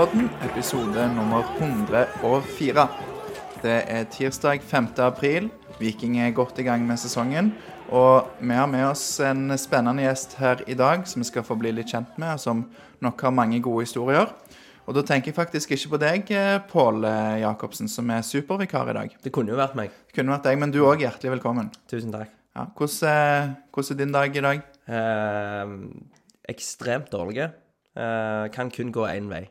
[0.00, 2.84] Vikingpodden, episode nummer 104.
[3.60, 4.86] Det er tirsdag 5.
[5.04, 5.50] april.
[5.76, 7.50] Viking er godt i gang med sesongen.
[7.92, 11.58] Og vi har med oss en spennende gjest her i dag som vi skal få
[11.60, 12.64] bli litt kjent med, og som
[13.04, 14.32] nok har mange gode historier.
[14.88, 16.34] Og da tenker jeg faktisk ikke på deg,
[16.72, 17.04] Pål
[17.44, 19.20] Jacobsen, som er supervikar i dag.
[19.20, 19.92] Det kunne jo vært meg.
[20.08, 21.68] Det kunne vært deg, men du òg hjertelig velkommen.
[21.92, 22.32] Tusen takk.
[22.56, 24.66] Ja, hvordan, hvordan er din dag i dag?
[24.96, 25.78] Eh,
[26.56, 27.50] ekstremt dårlig.
[27.92, 29.50] Eh, kan kun gå én vei.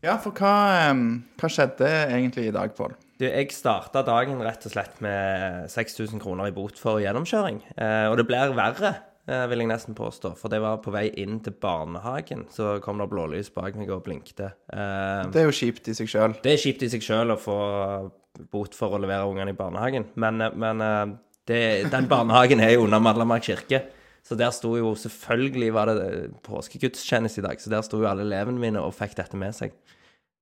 [0.00, 0.52] Ja, for hva,
[0.88, 1.04] em,
[1.40, 2.94] hva skjedde egentlig i dag, Pål?
[3.20, 7.58] Jeg starta dagen rett og slett med 6000 kroner i bot for gjennomkjøring.
[7.76, 8.94] Eh, og det blir verre,
[9.28, 10.32] eh, vil jeg nesten påstå.
[10.40, 14.06] For det var på vei inn til barnehagen, så kom det blålys bak meg og
[14.06, 14.54] blinkte.
[14.72, 16.40] Eh, Det er jo kjipt i seg sjøl.
[16.40, 18.10] det er kjipt i seg sjøl å få
[18.50, 23.00] bot for å levere ungene i barnehagen, men, men det, den barnehagen er jo under
[23.00, 23.82] Madlamark kirke.
[24.22, 28.22] Så der sto jo Selvfølgelig var det påskegudstjeneste i dag, så der sto jo alle
[28.22, 29.72] elevene mine og fikk dette med seg.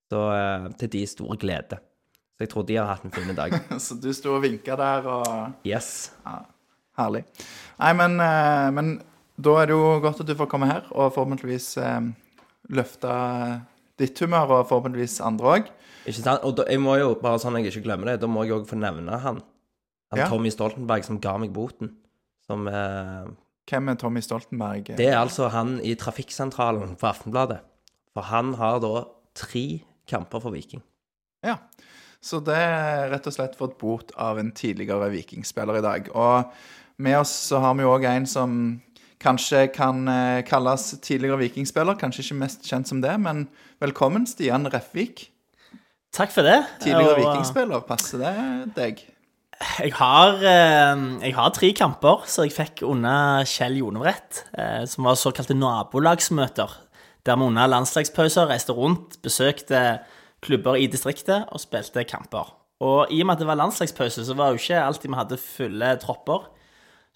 [0.09, 1.79] Så eh, til de store glede.
[2.39, 3.55] Så jeg tror de har hatt en fin dag.
[3.85, 6.13] Så du sto og vinka der og Yes.
[6.99, 7.25] Herlig.
[7.79, 8.93] Nei, men, eh, men
[9.39, 12.09] da er det jo godt at du får komme her og forhåpentligvis eh,
[12.75, 13.13] løfte
[13.99, 15.69] ditt humør, og forhåpentligvis andre òg.
[16.07, 16.45] Ikke sant?
[16.47, 18.69] Og da, jeg må jo, bare sånn jeg ikke glemmer det, da må jeg òg
[18.71, 19.41] få nevne han.
[20.13, 20.29] Han Ja.
[20.31, 21.91] Tommy Stoltenberg som ga meg boten.
[22.49, 23.27] Som eh,
[23.69, 24.95] Hvem er Tommy Stoltenberg?
[24.97, 27.59] Det er altså han i trafikksentralen på Aftenbladet.
[28.15, 29.05] For han har da
[29.37, 29.67] tre
[30.09, 30.83] kamper for Viking.
[31.47, 31.59] Ja.
[32.19, 36.11] Så det er rett og slett fått bot av en tidligere vikingspiller i dag.
[36.19, 36.51] Og
[36.99, 38.57] med oss så har vi jo òg en som
[39.23, 41.99] kanskje kan eh, kalles tidligere vikingspiller.
[41.99, 43.47] Kanskje ikke mest kjent som det, men
[43.83, 45.29] velkommen, Stian Refvik.
[46.15, 46.59] Takk for det.
[46.83, 47.87] Tidligere Og, vikingspiller.
[47.87, 48.35] Passer det
[48.79, 49.05] deg?
[49.59, 55.07] Jeg har, eh, jeg har tre kamper som jeg fikk under Kjell Jonevret, eh, som
[55.07, 56.77] var såkalte nabolagsmøter.
[57.27, 59.99] Der vi under landslagspauser reiste rundt, besøkte
[60.45, 62.55] klubber i distriktet og spilte kamper.
[62.81, 65.41] Og i og med at det var landslagspause, så var jo ikke alltid vi hadde
[65.43, 66.47] fulle tropper.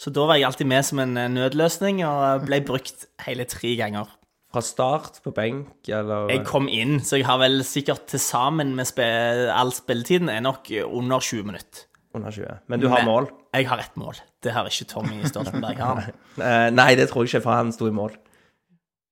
[0.00, 3.76] Så da var jeg alltid med som en eh, nødløsning og ble brukt hele tre
[3.78, 4.10] ganger.
[4.52, 8.74] Fra start på benk, eller Jeg kom inn, så jeg har vel sikkert til sammen
[8.76, 9.06] med spe
[9.54, 11.86] all spilletiden er nok under 20 minutter.
[12.14, 12.58] under 20.
[12.68, 13.30] Men du har Men mål?
[13.54, 14.18] Jeg har ett mål.
[14.42, 15.78] Det har ikke Tommy Stoltenberg.
[16.42, 18.12] Eh, nei, det tror jeg ikke, for han sto i mål.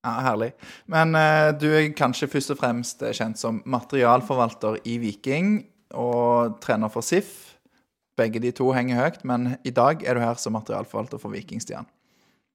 [0.00, 0.55] Ja, Herlig.
[0.88, 5.59] Men eh, du er kanskje først og fremst kjent som materialforvalter i Viking
[5.93, 7.59] og trener for SIF.
[8.21, 11.88] Begge de to henger høyt, men i dag er du her som materialforvalter for Vikingstian.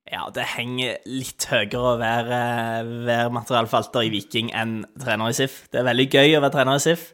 [0.05, 2.39] Ja, det henger litt høyere å være,
[3.07, 5.63] være materialforvalter i Viking enn trener i SIF.
[5.73, 7.07] Det er veldig gøy å være trener i SIF,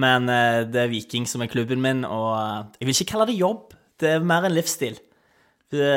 [0.00, 3.28] men eh, det er Viking som er klubben min, og eh, jeg vil ikke kalle
[3.28, 3.76] det jobb.
[4.00, 4.96] Det er mer en livsstil.
[5.74, 5.92] Det,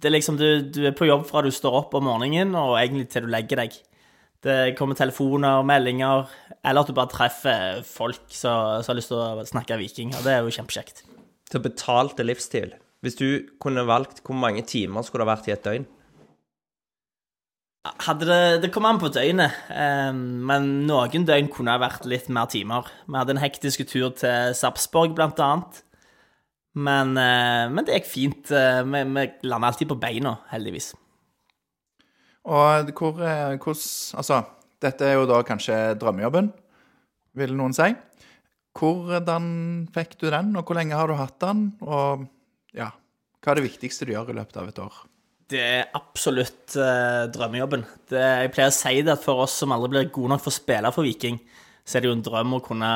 [0.00, 2.78] det er liksom, du, du er på jobb fra du står opp om morgenen og
[2.80, 3.76] egentlig til du legger deg.
[4.40, 6.30] Det kommer telefoner, meldinger,
[6.64, 10.32] eller at du bare treffer folk som, har lyst til å snakke Viking, og det
[10.32, 11.02] er jo kjempekjekt.
[11.52, 12.72] Til betalte livsstil.
[13.04, 13.26] Hvis du
[13.60, 15.86] kunne valgt hvor mange timer skulle det vært i et døgn?
[18.04, 22.28] Hadde det, det kom an på døgnet, eh, men noen døgn kunne ha vært litt
[22.32, 22.88] mer timer.
[23.08, 25.80] Vi hadde en hektisk tur til Sarpsborg, blant annet.
[26.74, 28.50] Men, eh, men det gikk fint.
[28.54, 30.92] Eh, Vi, vi landa alltid på beina, heldigvis.
[32.46, 34.44] Og hvor, eh, hvordan Altså,
[34.80, 36.52] dette er jo da kanskje drømmejobben,
[37.36, 37.90] vil noen si.
[38.78, 41.72] Hvordan fikk du den, og hvor lenge har du hatt den?
[41.82, 42.28] Og
[42.72, 42.92] ja,
[43.42, 45.00] hva er det viktigste du gjør i løpet av et år?
[45.50, 47.82] Det er absolutt eh, drømmejobben.
[48.08, 50.52] Det, jeg pleier å si det at for oss som aldri blir gode nok for
[50.52, 51.40] å spille for Viking,
[51.82, 52.92] så er det jo en drøm å kunne,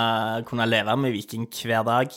[0.46, 2.14] kunne leve med Viking hver dag.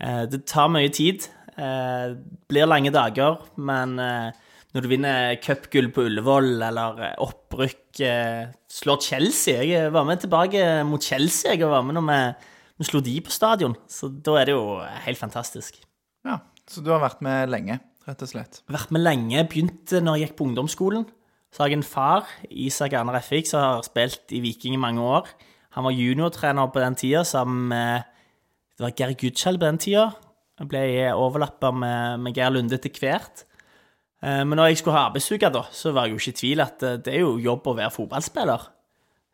[0.00, 1.28] Eh, det tar mye tid.
[1.58, 4.30] det blir lange dager, men eh,
[4.76, 10.20] når du vinner cupgull på Ullevål eller eh, opprykk eh, Slår Chelsea Jeg var med
[10.20, 12.18] tilbake mot Chelsea jeg var med når vi,
[12.78, 13.74] vi slo de på stadion.
[13.88, 15.80] Så da er det jo helt fantastisk.
[16.26, 16.36] Ja,
[16.68, 18.60] så du har vært med lenge, rett og slett.
[18.70, 19.46] vært med lenge.
[19.50, 21.08] Begynte når jeg gikk på ungdomsskolen.
[21.50, 25.02] Så har jeg en far, Isak Arne Refvik, som har spilt i Viking i mange
[25.02, 25.26] år.
[25.74, 28.17] Han var juniortrener på den tida sammen med
[28.78, 30.04] Det var Geir Gudskjell på den tida.
[30.58, 30.82] Jeg ble
[31.14, 33.44] overlappa med, med Geir Lunde etter hvert.
[34.22, 36.62] Eh, Men når jeg skulle ha arbeidsuke, da, så var jeg jo ikke i tvil
[36.64, 38.66] at eh, det er jo jobb å være fotballspiller.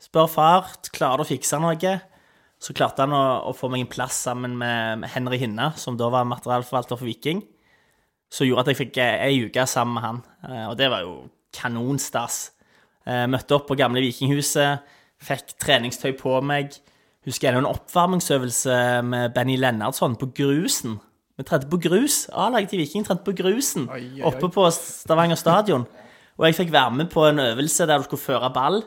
[0.05, 1.95] Spør far klarer du å fikse noe.
[2.65, 5.99] Så klarte han å, å få meg en plass sammen med, med Henry Hinna, som
[6.01, 7.43] da var materialforvalter for Viking
[8.35, 10.17] som gjorde at jeg fikk eh, ei uke sammen med han.
[10.49, 11.13] Eh, Og det var jo
[11.55, 12.39] kanonstas.
[13.07, 14.83] Eh, Møtte opp på gamle Vikinghuset,
[15.23, 16.75] fikk treningstøy på meg.
[17.25, 18.79] Husker jeg en oppvarmingsøvelse
[19.09, 20.99] med Benny Lennartson på grusen.
[21.39, 22.27] Vi trente på grus.
[22.31, 24.27] A-laget til Viking trente på grusen Oi, oi, oi.
[24.29, 25.87] oppe på Stavanger stadion.
[26.37, 28.83] Og jeg fikk være med på en øvelse der du skulle føre ball.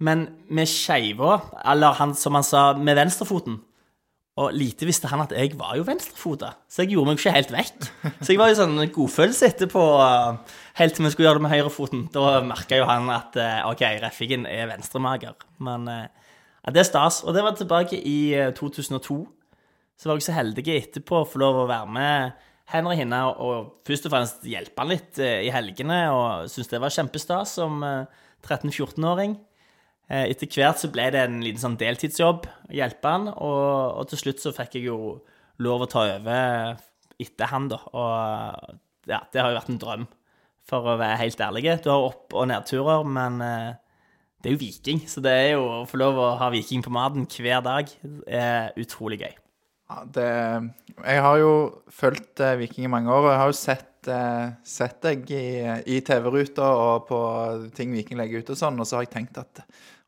[0.00, 3.56] Men med skeiva, eller han, som han sa, med venstrefoten
[4.38, 7.50] Og lite visste han at jeg var jo venstrefota, så jeg gjorde meg ikke helt
[7.50, 7.88] vekk.
[8.22, 9.82] Så jeg var jo sånn godfølelse etterpå,
[10.78, 12.04] helt til vi skulle gjøre det med høyrefoten.
[12.14, 15.34] Da merka jo han at uh, OK, Reffingen er venstremager.
[15.58, 16.27] Men uh,
[16.68, 17.22] ja, det er stas.
[17.24, 19.18] Og det var tilbake i uh, 2002.
[19.98, 23.78] Så var jeg så heldig etterpå å få lov å være med Henry Hinna og,
[23.88, 27.80] først og fremst hjelpe han litt uh, i helgene, og syntes det var kjempestas som
[27.80, 28.04] uh,
[28.44, 29.38] 13-14-åring.
[30.08, 34.06] Eh, Etter hvert så ble det en liten sånn deltidsjobb å hjelpe han, og, og
[34.10, 35.18] til slutt så fikk jeg jo
[35.64, 36.78] lov å ta over
[37.18, 37.80] etter han, da.
[37.92, 38.78] Og
[39.10, 40.06] ja, det har jo vært en drøm,
[40.68, 41.66] for å være helt ærlig.
[41.84, 43.76] Du har opp- og nedturer, men eh,
[44.38, 46.92] det er jo Viking, så det er jo å få lov å ha Viking på
[46.94, 47.90] maten hver dag
[48.26, 49.36] er utrolig gøy.
[49.88, 50.30] Ja, det,
[51.00, 51.52] jeg har jo
[51.90, 55.46] fulgt eh, Viking i mange år, og jeg har jo sett, eh, sett deg i,
[55.96, 57.20] i TV-ruta og på
[57.76, 59.64] ting Viking legger ut og sånn, og så har jeg tenkt at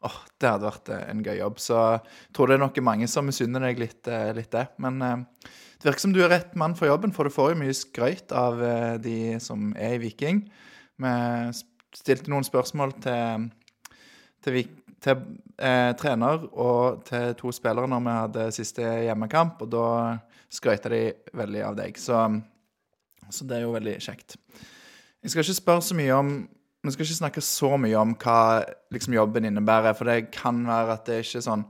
[0.07, 1.61] åh, det hadde vært eh, en gøy jobb.
[1.63, 4.67] Så jeg tror det er nok mange som misunner deg litt, eh, litt det.
[4.83, 5.51] Men eh,
[5.81, 8.35] det virker som du er rett mann for jobben, for du får jo mye skrøyt
[8.37, 8.61] av
[9.01, 10.43] de som er i Viking.
[11.01, 11.13] Vi
[11.97, 13.47] stilte noen spørsmål til,
[14.45, 14.61] til,
[15.03, 15.25] til
[15.61, 19.89] eh, trener og til to spillere når vi hadde siste hjemmekamp, og da
[20.51, 21.03] skrøyta de
[21.37, 21.99] veldig av deg.
[22.01, 22.23] Så,
[23.31, 24.39] så det er jo veldig kjekt.
[25.21, 26.33] Jeg skal ikke spørre så mye om
[26.81, 30.95] Vi skal ikke snakke så mye om hva liksom, jobben innebærer, for det kan være
[30.95, 31.67] at det er ikke sånn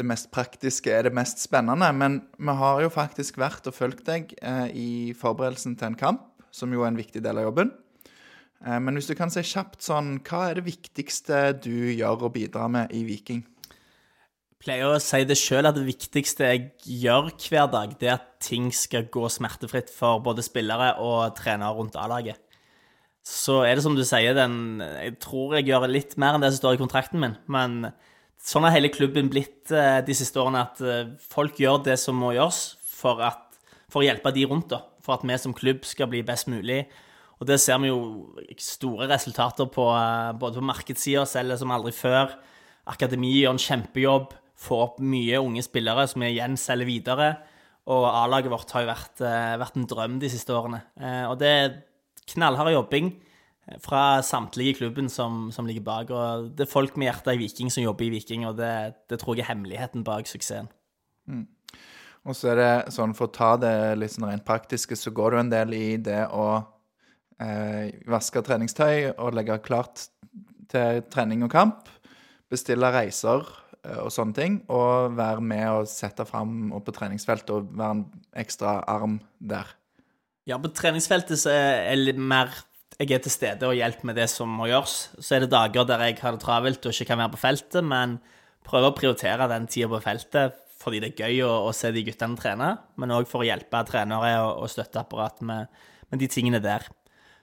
[0.00, 4.06] det mest praktiske er det mest spennende, men vi har jo faktisk vært og fulgt
[4.08, 7.70] deg eh, i forberedelsen til en kamp, som jo er en viktig del av jobben.
[8.64, 12.36] Eh, men hvis du kan si kjapt sånn, hva er det viktigste du gjør og
[12.38, 13.42] bidrar med i Viking?
[13.44, 16.70] Jeg pleier å si det sjøl at det viktigste jeg
[17.02, 21.76] gjør hver dag, det er at ting skal gå smertefritt for både spillere og trenere
[21.76, 22.40] rundt A-laget.
[23.24, 26.50] Så er det som du sier, den Jeg tror jeg gjør litt mer enn det
[26.52, 27.92] som står i kontrakten min, men
[28.44, 32.16] sånn har hele klubben blitt eh, de siste årene, at eh, folk gjør det som
[32.20, 33.56] må gjøres for, at,
[33.88, 34.82] for å hjelpe de rundt, da.
[35.04, 36.84] For at vi som klubb skal bli best mulig.
[37.44, 37.98] Og det ser vi jo
[38.56, 42.32] store resultater på, eh, både på markedssida, selger som aldri før.
[42.88, 47.26] Akademiet gjør en kjempejobb, får opp mye unge spillere som vi igjen selger videre.
[47.86, 50.80] Og A-laget vårt har jo vært, eh, vært en drøm de siste årene.
[50.98, 51.82] Eh, Og det er
[52.32, 53.20] knallhard jobbing
[53.78, 56.10] fra samtlige i klubben som, som ligger bak.
[56.10, 59.20] Og det er folk med hjertet i Viking som jobber i Viking, og det, det
[59.20, 60.68] tror jeg er hemmeligheten bak suksessen.
[62.24, 65.32] Og så er det sånn, for å ta det litt sånn rent praktiske, så går
[65.32, 66.64] jo en del i det å
[67.42, 70.06] eh, vaske treningstøy og legge klart
[70.70, 71.88] til trening og kamp.
[72.52, 73.44] Bestille reiser
[73.84, 74.60] eh, og sånne ting.
[74.72, 78.04] Og være med og sette fram og på treningsfeltet og være en
[78.44, 79.74] ekstra arm der.
[80.44, 82.52] Ja, på treningsfeltet så er jeg litt mer
[82.94, 85.08] jeg er til stede og hjelper med det som må gjøres.
[85.18, 87.82] Så er det dager der jeg har det travelt og ikke kan være på feltet,
[87.82, 88.20] men
[88.64, 92.02] prøver å prioritere den tida på feltet fordi det er gøy å, å se de
[92.04, 95.70] guttene trene, men òg for å hjelpe trenere og, og støtteapparat med,
[96.12, 96.84] med de tingene der.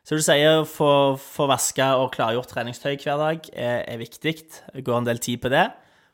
[0.01, 4.33] Så du sier å få, vaska og klargjort treningstøy hver dag er, er viktig.
[4.73, 5.67] Det går en del tid på det.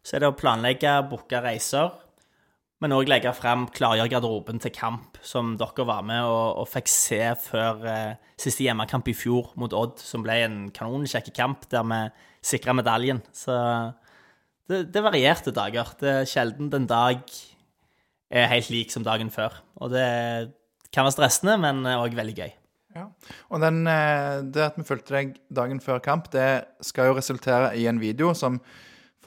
[0.04, 1.94] Så er det å planlegge, booke reiser,
[2.84, 6.92] men òg legge frem, klargjøre garderoben til kamp, som dere var med og, og fikk
[6.92, 11.88] se før eh, siste hjemmekamp i fjor mot Odd, som ble en kanonkjekk kamp der
[11.88, 12.04] vi
[12.52, 13.23] sikra medaljen.
[13.35, 13.56] Så
[14.69, 15.95] det, det er varierte dager.
[15.97, 17.23] Det er sjelden en dag
[18.28, 19.57] er helt lik som dagen før.
[19.81, 20.07] Og det
[20.92, 22.56] kan være stressende, men òg veldig gøy.
[22.97, 23.06] Ja.
[23.54, 27.71] Og den, eh, det at vi fulgte deg dagen før kamp, det skal jo resultere
[27.77, 28.59] i en video som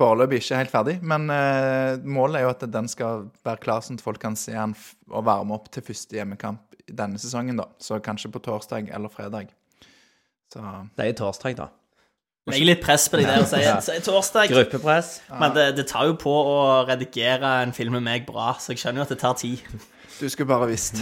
[0.00, 0.96] foreløpig ikke er helt ferdig.
[1.02, 4.56] Men eh, målet er jo at den skal være klar sånn at folk kan se
[4.56, 4.74] den
[5.10, 7.68] og varme opp til første hjemmekamp i denne sesongen, da.
[7.82, 9.52] Så kanskje på torsdag eller fredag.
[10.50, 10.64] Så
[10.96, 11.70] Det er torsdag, da.
[12.50, 14.50] Legger litt press på de der og sier sier torsdag.
[14.50, 15.20] Gruppepress.
[15.38, 18.82] Men det, det tar jo på å redigere en film med meg bra, så jeg
[18.82, 19.60] skjønner jo at det tar tid.
[20.20, 20.98] Du skulle bare visst.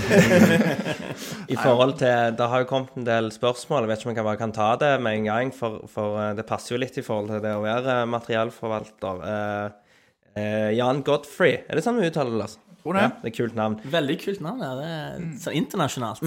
[1.53, 3.85] I forhold til, Det har jo kommet en del spørsmål.
[3.85, 6.19] Jeg vet ikke om jeg kan bare kan ta det med en gang, for, for
[6.23, 9.23] eh, det passer jo litt i forhold til det å være eh, materialforvalter.
[9.35, 10.01] Eh,
[10.39, 12.43] eh, Jan Godfrey, er det sånn vi uttaler det?
[12.45, 12.59] Lars?
[12.79, 13.07] Tror det.
[13.07, 13.79] Ja, det er et kult navn.
[13.91, 14.61] Veldig kult navn.
[14.63, 14.75] Ja.
[14.79, 16.23] Det er sånn internasjonalt.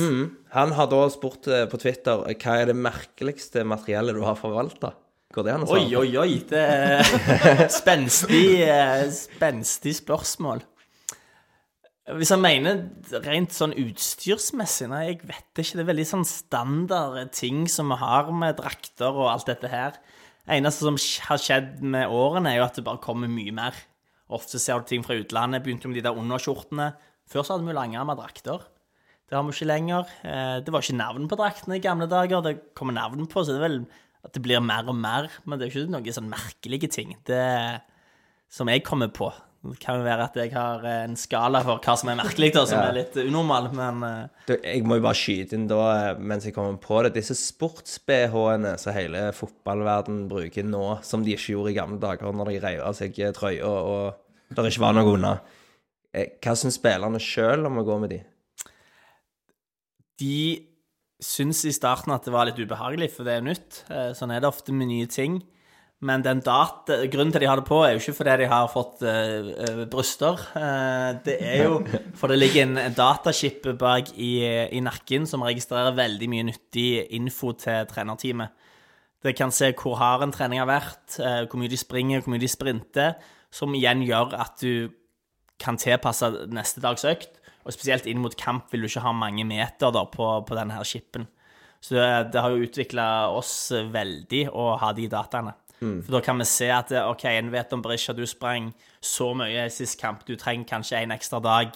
[0.57, 4.91] Han har da spurt på Twitter hva er det merkeligste materiellet du har forvalta.
[5.31, 5.86] Går det an å svare?
[5.86, 6.33] Oi, oi, oi.
[6.43, 8.43] Det er spenstig,
[9.15, 10.60] spenstig spørsmål.
[12.18, 12.82] Hvis han mener
[13.24, 15.77] rent sånn utstyrsmessig Nei, jeg vet ikke.
[15.77, 20.00] Det er veldig sånn standard ting som vi har med drakter og alt dette her.
[20.48, 20.98] eneste som
[21.30, 23.77] har skjedd med årene, er jo at det bare kommer mye mer.
[24.32, 25.63] Ofte ser du ting fra utlandet.
[25.63, 26.94] Begynte med de der underskjortene.
[27.30, 28.63] Før så hadde vi jo langarma drakter.
[29.30, 30.10] Det har vi ikke lenger.
[30.27, 32.41] Eh, Det var ikke navn på draktene i gamle dager.
[32.41, 33.88] Det kommer navn på, så det er vel
[34.25, 35.30] at det blir mer og mer.
[35.46, 37.15] Men det er jo ikke noen sånn merkelige ting.
[37.24, 37.82] Det
[38.51, 39.32] som jeg kommer på.
[39.62, 42.48] Det kan jo være at jeg har eh, en skala for hva som er merkelig,
[42.56, 42.88] da, som Ja.
[42.89, 46.48] er litt unormal, men eh, Du, jeg må jo bare skyte inn da, eh, mens
[46.50, 51.75] jeg kommer på det, disse sports-BH-ene som hele fotballverden bruker nå, som de ikke gjorde
[51.75, 54.18] i gamle dager når de reiv av seg trøya og,
[54.51, 55.36] det ikke var noe unna.
[56.12, 58.20] Hva syns spillerne sjøl om å gå med de?
[60.22, 60.68] de
[61.22, 63.84] syns i starten at det var litt ubehagelig, for det er nytt.
[64.18, 65.39] Sånn er det ofte med nye ting.
[66.01, 68.70] Men den data, grunnen til de har det på, er jo ikke fordi de har
[68.74, 70.39] fått eh, bryster.
[70.55, 71.75] Uh, det er jo
[72.17, 74.31] for det ligger en en datachip bak i,
[74.74, 78.50] i nakken som registrerer veldig mye nyttig info til trenerteamet.
[79.22, 82.34] Det kan se hvor hard en trening har vært, uh, hvor mye de springer, hvor
[82.34, 83.13] mye de sprinter,
[83.53, 84.89] som igjen gjør at du
[85.62, 87.38] kan tilpasse neste dags økt.
[87.62, 90.79] Og spesielt inn mot kamp vil du ikke ha mange meter da, på, på denne
[90.79, 91.29] her chipen.
[91.81, 95.53] Så det, det har jo utvikla oss veldig å ha de dataene.
[95.82, 98.68] For da kan vi se at OK, en vet om Berisha, du sprang
[99.02, 101.74] så mye sist kamp, du trenger kanskje en ekstra dag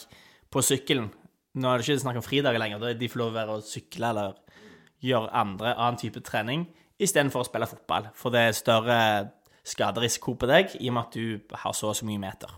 [0.54, 1.08] på sykkelen.
[1.56, 3.56] Nå er det ikke snakk om fridager lenger, da er de får lov å være
[3.58, 4.36] å sykle eller
[5.02, 6.68] gjøre andre, annen type trening
[7.02, 8.12] istedenfor å spille fotball.
[8.16, 9.00] For det er større
[9.66, 12.54] skaderisiko på deg i og med at du har så og så mye meter.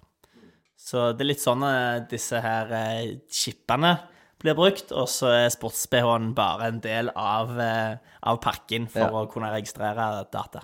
[0.78, 3.96] Så det er litt sånn at disse her eh, chipene
[4.38, 9.10] blir brukt, og så er sports-BH-en bare en del av, eh, av pakken for Ja.
[9.24, 10.62] å kunne registrere data.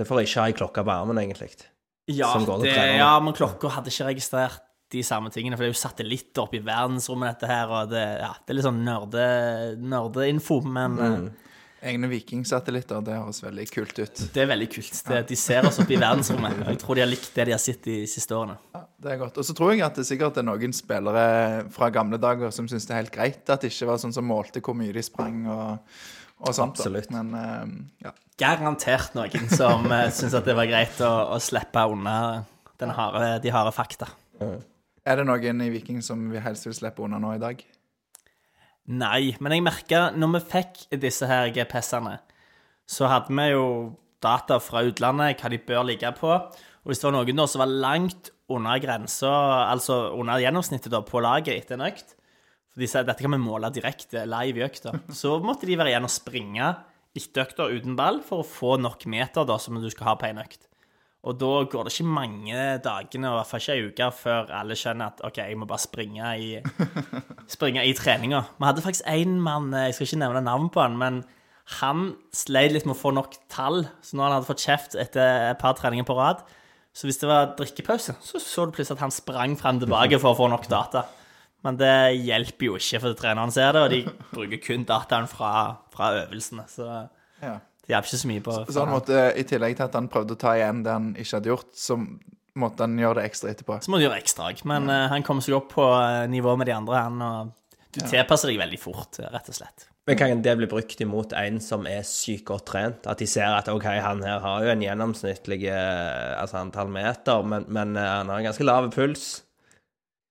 [0.00, 1.52] Det får ikke ha ei klokke på armen, egentlig.
[2.10, 5.78] Ja, det, ja, men klokka hadde ikke registrert de samme tingene, for det er jo
[5.78, 10.58] satellitter oppe i verdensrommet, dette her, og det, ja, det er litt sånn nerde- nerdeinfo,
[10.66, 11.30] men mm.
[11.80, 14.22] Egne vikingsatellitter, det høres veldig kult ut.
[14.34, 14.98] det er veldig kult.
[15.06, 17.62] Det, de ser oss oppe i verdensrommet, jeg tror de har likt det de har
[17.62, 18.58] sett de siste årene.
[18.74, 19.38] Ja, det er godt.
[19.40, 21.24] Og så tror jeg at det sikkert er noen spillere
[21.72, 24.28] fra gamle dager som syns det er helt greit at det ikke var sånn som
[24.28, 26.02] målte hvor mye de sprang og,
[26.40, 26.78] og sånt.
[26.78, 27.10] Absolutt.
[27.14, 27.66] Men uh,
[28.04, 28.14] ja.
[28.40, 32.16] Garantert noen som uh, syns at det var greit å, å slippe unna
[32.80, 34.08] den harde, de harde fakta.
[34.40, 37.60] Er det noen i Viking som vi helst vil slippe unna nå i dag?
[38.90, 42.16] Nei, men jeg merka når vi fikk disse her GPS-ene,
[42.90, 43.66] så hadde vi jo
[44.24, 46.32] data fra utlandet, hva de bør ligge på.
[46.32, 49.30] Og hvis det var noen da som var langt under grensa,
[49.70, 52.16] altså under gjennomsnittet da, på laget etter en økt
[52.70, 54.94] For de sa dette kan vi måle direkte live i økta.
[55.20, 56.72] Så måtte de være igjen og springe
[57.16, 60.28] etter økta uten ball for å få nok meter da, som du skal ha på
[60.28, 60.68] en økt.
[61.20, 64.52] Og da går det ikke mange dagene, og i hvert fall ikke ei uke, før
[64.56, 66.54] alle skjønner at OK, jeg må bare springe i
[67.54, 68.40] springe i treninga.
[68.56, 71.20] Vi hadde faktisk én mann, eh, jeg skal ikke nevne navn på han, men
[71.82, 73.84] han sleit litt med å få nok tall.
[74.00, 76.40] Så når han hadde fått kjeft etter et par treninger på rad,
[76.96, 80.32] så hvis det var drikkepause, så så du plutselig at han sprang frem tilbake for
[80.32, 81.04] å få nok data.
[81.66, 84.00] Men det hjelper jo ikke, for treneren ser det, og de
[84.36, 85.52] bruker kun dataen fra,
[85.92, 86.64] fra øvelsene.
[86.72, 86.86] Så
[87.42, 87.58] Ja.
[87.84, 90.36] det hjelper ikke så mye på Så han måtte, I tillegg til at han prøvde
[90.36, 91.98] å ta igjen det han ikke hadde gjort, så
[92.60, 93.78] måtte han gjøre det ekstra etterpå.
[93.84, 94.64] Så må du gjøre ekstra òg.
[94.68, 97.22] Men uh, han kommer seg opp på eh, nivå med de andre, han.
[97.22, 97.52] Og
[97.94, 99.86] du tilpasser deg veldig fort, eh, rett og slett.
[100.08, 103.06] Men kan det bli brukt imot en som er sykt godt trent?
[103.06, 107.68] At de ser at OK, han her har jo en gjennomsnittlig altså antall meter, men,
[107.68, 109.44] men han har en ganske lav puls.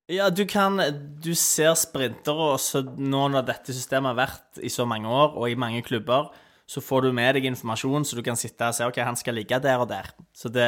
[0.09, 0.79] Ja, du kan
[1.21, 5.35] Du ser sprintere, og så nå når dette systemet har vært i så mange år,
[5.37, 6.31] og i mange klubber,
[6.69, 9.37] så får du med deg informasjon, så du kan sitte og se OK, han skal
[9.37, 10.09] ligge der og der.
[10.33, 10.67] Så det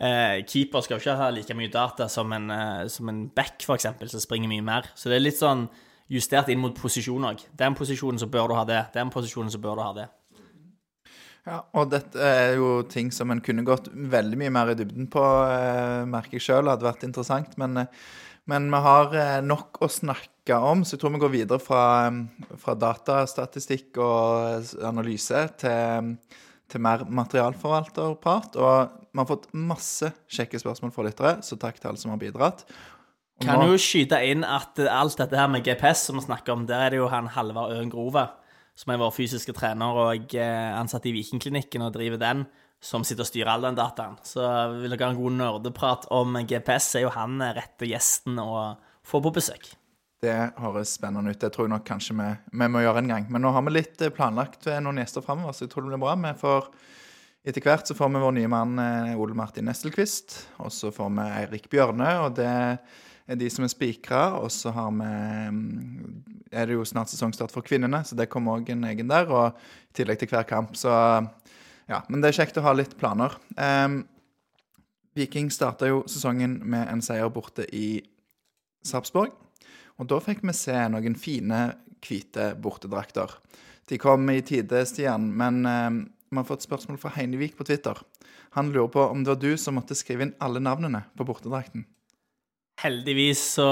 [0.00, 3.64] eh, Keeper skal jo ikke ha like mye data som en, eh, som en back,
[3.76, 4.88] eksempel, som springer mye mer.
[4.96, 5.66] Så det er litt sånn
[6.12, 7.46] justert inn mot posisjon òg.
[7.56, 8.82] Den posisjonen så bør du ha det.
[8.96, 10.08] Den posisjonen så bør du ha det.
[11.44, 15.10] Ja, og dette er jo ting som en kunne gått veldig mye mer i dybden
[15.12, 16.70] på, eh, merker jeg sjøl.
[16.72, 17.58] Hadde vært interessant.
[17.60, 17.86] Men, eh,
[18.50, 21.82] men vi har eh, nok å snakke om, så jeg tror vi går videre fra,
[22.10, 26.10] eh, fra datastatistikk og analyse til,
[26.68, 28.56] til mer materialforvalterpart.
[28.60, 32.20] Og vi har fått masse kjekke spørsmål fra lyttere, så takk til alle som har
[32.20, 32.64] bidratt.
[33.40, 36.26] Og Kan nå- jo skyte inn at eh, alt dette her med GPS som vi
[36.26, 38.28] snakker om, der er det jo han Halvard Øen Grove,
[38.76, 42.40] som er vår fysiske trener og ansatt i Vikingklinikken og driver den,
[42.84, 44.18] som sitter og styrer all den dataen.
[44.26, 44.44] Så
[44.76, 48.74] vil dere ha en god nerdeprat om GPS, er jo han eh, rette gjesten å
[49.04, 49.70] få på besøk.
[50.24, 51.40] Det høres spennende ut.
[51.40, 53.30] Det tror jeg nok kanskje vi, vi må gjøre en gang.
[53.32, 55.94] Men nå har vi litt eh, planlagt ved noen gjester framover, så jeg tror det
[55.94, 56.12] blir bra.
[56.20, 56.68] Vi får,
[57.48, 60.36] etter hvert så får vi vår nye mann eh, Ole Martin Nesselquist.
[60.60, 64.26] Og så får vi Eirik Bjørne, og det er de som er spikra.
[64.44, 65.08] Og så har vi
[65.56, 69.32] mm, er det jo snart sesongstart for kvinnene, så det kommer òg en egen der.
[69.32, 70.92] Og i tillegg til hver kamp, så
[71.90, 72.02] ja.
[72.08, 73.36] Men det er kjekt å ha litt planer.
[73.56, 74.02] Um,
[75.14, 78.02] Viking starta jo sesongen med en seier borte i
[78.86, 79.34] Sarpsborg.
[80.00, 81.68] Og da fikk vi se noen fine,
[82.04, 83.30] hvite bortedrakter.
[83.88, 85.62] De kom i tide, Stian, men
[86.34, 87.94] Vi har fått spørsmål fra Heinevik på Twitter.
[88.56, 91.84] Han lurer på om det var du som måtte skrive inn alle navnene på bortedrakten.
[92.82, 93.68] Heldigvis så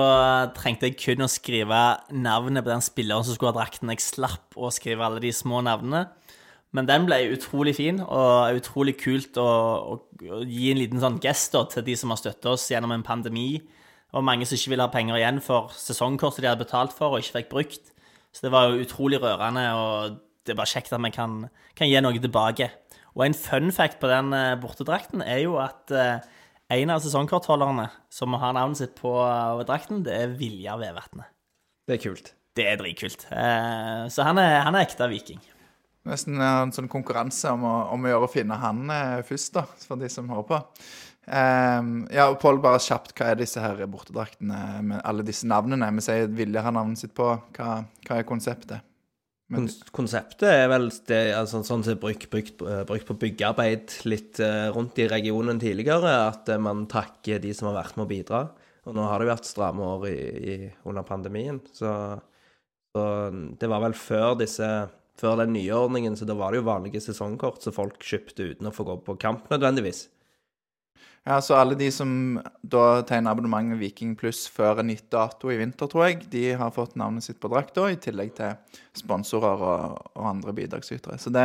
[0.55, 1.81] trengte jeg kun å skrive
[2.15, 3.91] navnet på den spilleren som skulle ha drakten.
[3.91, 6.05] Jeg slapp å skrive alle de små navnene.
[6.73, 9.45] Men den ble utrolig fin, og utrolig kult å,
[9.93, 13.05] å, å gi en liten sånn gest til de som har støttet oss gjennom en
[13.05, 13.61] pandemi.
[14.17, 17.25] Og mange som ikke ville ha penger igjen for sesongkortet de hadde betalt for og
[17.25, 17.93] ikke fikk brukt.
[18.33, 21.43] Så det var jo utrolig rørende, og det er bare kjekt at vi kan,
[21.77, 22.71] kan gi noe tilbake.
[23.13, 26.25] Og en fun fact på den eh, bortedrakten er jo at eh,
[26.73, 31.29] en av sesongkortholderne som har navnet sitt på eh, drakten, det er Vilja Vevatnet.
[31.89, 32.33] Det er kult.
[32.57, 33.25] Det er dritkult.
[34.13, 35.39] Så han er, han er ekte viking.
[36.09, 39.67] Nesten en sånn konkurranse om å, om å gjøre å finne han eh, først, da,
[39.87, 40.61] for de som hører på.
[41.23, 45.93] Um, ja, og Pål, bare kjapt, hva er disse her bortedraktene med alle disse navnene?
[45.95, 47.29] Vi sier Vilje har navnet sitt på.
[47.55, 47.77] Hva,
[48.09, 48.83] hva er konseptet?
[49.53, 54.41] Men- Konseptet er vel det, altså, sånn som brukt, brukt, eh, brukt på byggearbeid litt
[54.43, 58.43] eh, rundt i regionen tidligere, at man takker de som har vært med å bidra.
[58.89, 60.19] Og nå har det jo vært stramme år i,
[60.55, 60.57] i,
[60.91, 61.93] under pandemien, så,
[62.91, 64.67] så det var vel før disse
[65.19, 68.69] før den nye ordningen, så da var det jo vanlige sesongkort som folk kjøpte uten
[68.71, 70.07] å få gå på kamp nødvendigvis.
[71.23, 75.53] Ja, så alle de som da tegner abonnement med Viking pluss før en gitt dato
[75.55, 79.63] i vinter, tror jeg, de har fått navnet sitt på drakta, i tillegg til sponsorer
[79.63, 81.21] og, og andre bidragsytere.
[81.23, 81.45] Så det,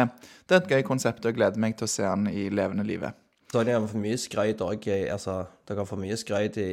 [0.50, 2.88] det er et gøy konsept, og jeg gleder meg til å se den i levende
[2.88, 3.14] livet.
[3.52, 5.38] Så dere har for mye skrøyt òg, altså
[5.70, 6.70] Dere har for mye skrøyt i,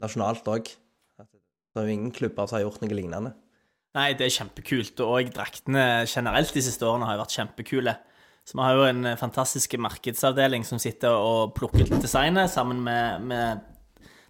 [0.00, 0.70] nasjonalt òg.
[1.18, 3.34] Det er jo ingen klubber som har gjort noe lignende.
[3.98, 5.00] Nei, det er kjempekult.
[5.02, 7.94] Og draktene generelt de siste årene har jo vært kjempekule.
[8.46, 12.80] Så vi har jo en eh, fantastisk markedsavdeling som sitter og plukker ut designet sammen
[12.84, 13.64] med, med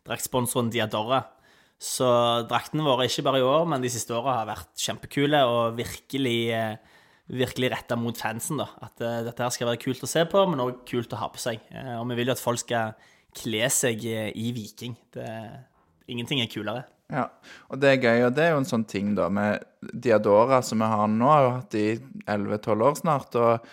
[0.08, 1.20] draktsponsoren Diadora.
[1.78, 2.08] Så
[2.50, 6.38] draktene våre, ikke bare i år, men de siste åra har vært kjempekule og virkelig,
[6.56, 6.98] eh,
[7.30, 8.58] virkelig retta mot fansen.
[8.58, 8.66] da.
[8.82, 11.30] At uh, dette her skal være kult å se på, men òg kult å ha
[11.30, 11.62] på seg.
[11.70, 12.96] Uh, og vi vil jo at folk skal
[13.38, 14.96] kle seg i viking.
[15.14, 15.28] Det,
[16.10, 16.88] ingenting er kulere.
[17.08, 17.28] Ja,
[17.72, 19.62] og det er gøy, og det er jo en sånn ting da med
[19.96, 21.84] Diadora som vi har nå, har jo hatt de
[22.28, 23.70] 11-12 år snart, og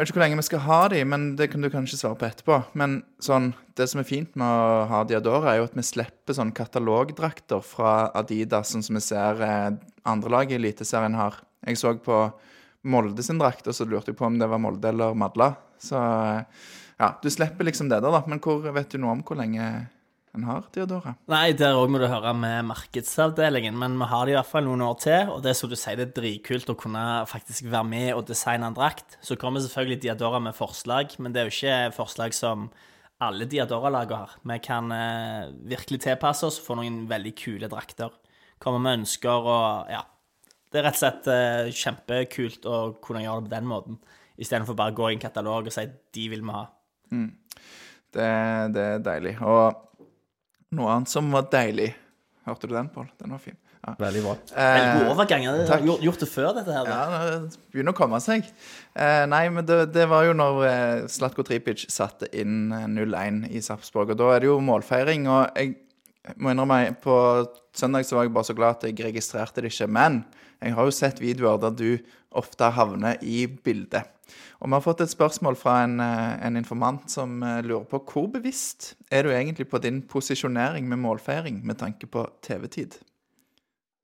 [0.00, 2.16] jeg vet ikke hvor lenge vi skal ha de, men det kan du kanskje svare
[2.16, 2.56] på etterpå.
[2.80, 6.38] Men sånn, det som er fint med å ha Diadora, er jo at vi slipper
[6.38, 9.76] sånn katalogdrakter fra Adidas, sånn som vi ser eh,
[10.08, 11.36] andre lag i Eliteserien har.
[11.68, 12.22] Jeg så på
[12.88, 15.50] Molde sin drakt, og så lurte jeg på om det var Molde eller Madla.
[15.84, 18.24] Så ja, du slipper liksom det der, da.
[18.24, 19.68] Men hvor, vet du noe om hvor lenge
[20.36, 21.16] en har Diadora?
[21.30, 24.66] Nei, der òg må du høre med markedsavdelingen, men vi har det i hvert fall
[24.68, 25.32] noen år til.
[25.34, 28.28] Og det er som du sier, det er dritkult å kunne faktisk være med og
[28.28, 29.18] designe en drakt.
[29.26, 32.68] Så kommer selvfølgelig Diadora med forslag, men det er jo ikke forslag som
[33.26, 34.38] alle Diadora-lagene har.
[34.52, 38.14] Vi kan eh, virkelig tilpasse oss og få noen veldig kule drakter.
[38.62, 40.06] Komme med ønsker og ja.
[40.70, 44.02] Det er rett og slett eh, kjempekult å kunne gjøre det på den måten,
[44.38, 46.68] istedenfor bare å gå i en katalog og si 'de vil vi ha'.
[48.14, 48.28] Det,
[48.74, 49.34] det er deilig.
[49.42, 49.89] Og
[50.76, 51.92] noe annet som var deilig
[52.48, 53.04] Hørte du den, Pål?
[53.20, 53.56] Den var fin.
[53.84, 53.92] Ja.
[54.00, 54.32] Veldig bra.
[54.56, 55.42] Veldig god overgang.
[55.44, 56.88] Jeg har gjort, gjort det før, dette her.
[56.88, 56.96] da.
[56.96, 58.48] Ja, det begynner å komme seg.
[58.96, 63.44] Eh, nei, men det, det var jo når eh, Slatko Tripic satte inn eh, 0-1
[63.52, 64.14] i Sarpsborg.
[64.14, 65.28] Og da er det jo målfeiring.
[65.30, 65.76] Og jeg
[66.36, 67.16] må innrømme, på
[67.76, 69.88] søndag så var jeg bare så glad at jeg registrerte det ikke.
[69.88, 70.22] Men
[70.60, 74.04] jeg har jo sett videoer der du ofte havner i bildet.
[74.60, 78.02] Og vi har fått et spørsmål fra en, eh, en informant som eh, lurer på
[78.12, 83.00] hvor bevisst er du egentlig på din posisjonering med målfeiring med tanke på TV-tid?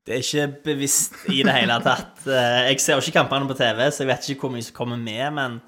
[0.06, 2.14] Det er ikke bevisst i det hele tatt.
[2.26, 4.74] Eh, Jeg ser jo ikke kampene på TV, så jeg vet ikke hvor mye som
[4.74, 5.60] kommer med, men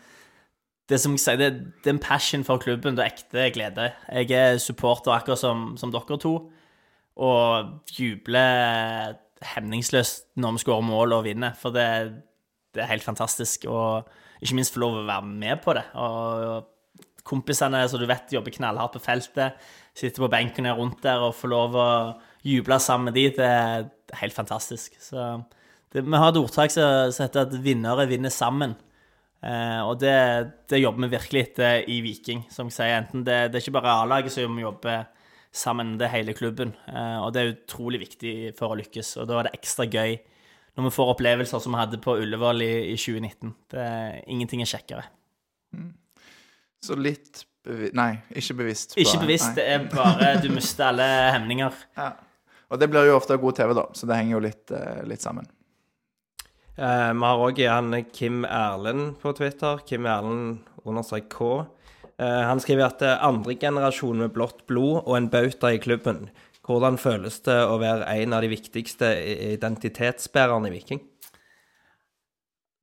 [0.88, 1.48] det som jeg sier, det,
[1.84, 3.90] det er en passion for klubben, det er ekte glede.
[4.08, 6.34] Jeg er supporter akkurat som, som dere to,
[7.18, 9.18] og jubler
[9.54, 11.84] hemningsløst når vi skårer mål og vinner, for det,
[12.74, 13.66] det er helt fantastisk.
[13.68, 14.08] Og
[14.40, 15.84] ikke minst få lov å være med på det.
[15.98, 19.58] Og kompisene som du vet jobber knallhardt på feltet,
[19.98, 21.88] sitter på benken rundt der og får lov å
[22.46, 23.88] juble sammen med de, det er
[24.22, 24.94] helt fantastisk.
[25.02, 25.42] Så
[25.92, 28.76] det, vi har et ordtak som heter at vinnere vinner sammen.
[29.38, 30.16] Eh, og det,
[30.70, 32.44] det jobber vi virkelig etter i Viking.
[32.52, 35.06] Som jeg sier, enten det, det er ikke bare A-laget som jobber
[35.54, 36.74] sammen, det er hele klubben.
[36.90, 39.16] Eh, og det er utrolig viktig for å lykkes.
[39.22, 40.18] Og da er det ekstra gøy
[40.78, 43.54] når vi får opplevelser som vi hadde på Ullevål i, i 2019.
[43.74, 43.86] Det
[44.30, 45.06] ingenting er kjekkere.
[46.84, 48.94] Så litt bevisst Nei, ikke bevisst.
[48.94, 49.02] Bare.
[49.02, 51.82] Ikke bevisst, det er bare du mister alle hemninger.
[51.98, 52.12] Ja.
[52.68, 55.24] Og det blir jo ofte god TV, da, så det henger jo litt, eh, litt
[55.24, 55.48] sammen.
[56.78, 59.80] Eh, vi har òg han Kim Erlend på Twitter.
[59.86, 61.64] Kim Erlend understrek K.
[62.22, 65.80] Eh, han skriver at det er andre generasjon med blått blod og en bauta i
[65.82, 66.28] klubben.
[66.68, 69.10] Hvordan føles det å være en av de viktigste
[69.56, 71.00] identitetsbærerne i Viking?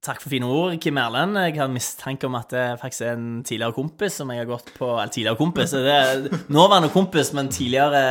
[0.05, 1.39] Takk for fine ord, Kim Erlend.
[1.39, 4.73] Jeg har mistanke om at det faktisk er en tidligere kompis som jeg har gått
[4.75, 8.03] på Eller tidligere kompis, det er nåværende kompis, men tidligere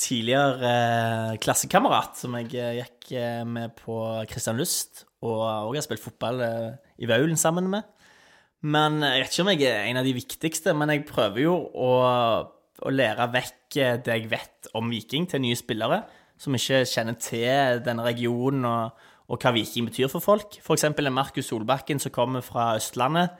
[0.00, 3.98] Tidligere eh, klassekamerat som jeg eh, gikk eh, med på
[4.30, 6.40] Kristian Lust, og òg har spilt fotball
[6.96, 7.84] i Vaulen sammen med.
[8.64, 11.58] Men jeg vet ikke om jeg er en av de viktigste, men jeg prøver jo
[11.76, 11.90] å,
[12.80, 16.00] å lære vekk det jeg vet om Viking til nye spillere
[16.40, 20.56] som ikke kjenner til denne regionen og, og hva Viking betyr for folk.
[20.62, 23.36] Eksempel Markus Solbakken som kommer fra Østlandet.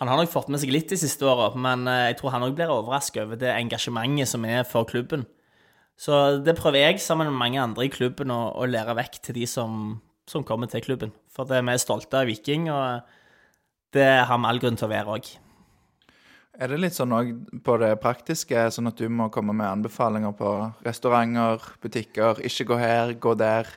[0.00, 2.56] Han har nok fått med seg litt de siste åra, men jeg tror han òg
[2.56, 5.28] blir overraska over det engasjementet som er for klubben.
[6.00, 9.38] Så det prøver jeg, sammen med mange andre i klubben, å, å lære vekk til
[9.38, 11.14] de som, som kommer til klubben.
[11.34, 13.04] For det, vi er stolte av Viking, og
[13.94, 15.30] det har vi all grunn til å være òg.
[16.54, 17.30] Er det litt sånn òg
[17.66, 20.50] på det praktiske, sånn at du må komme med anbefalinger på
[20.86, 23.70] restauranter, butikker, ikke gå her, gå der,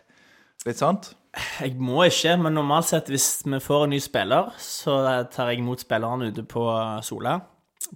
[0.66, 1.14] litt sånt?
[1.62, 5.00] Jeg må ikke, men normalt sett hvis vi får en ny spiller, så
[5.34, 6.66] tar jeg imot spilleren ute på
[7.06, 7.40] Sola,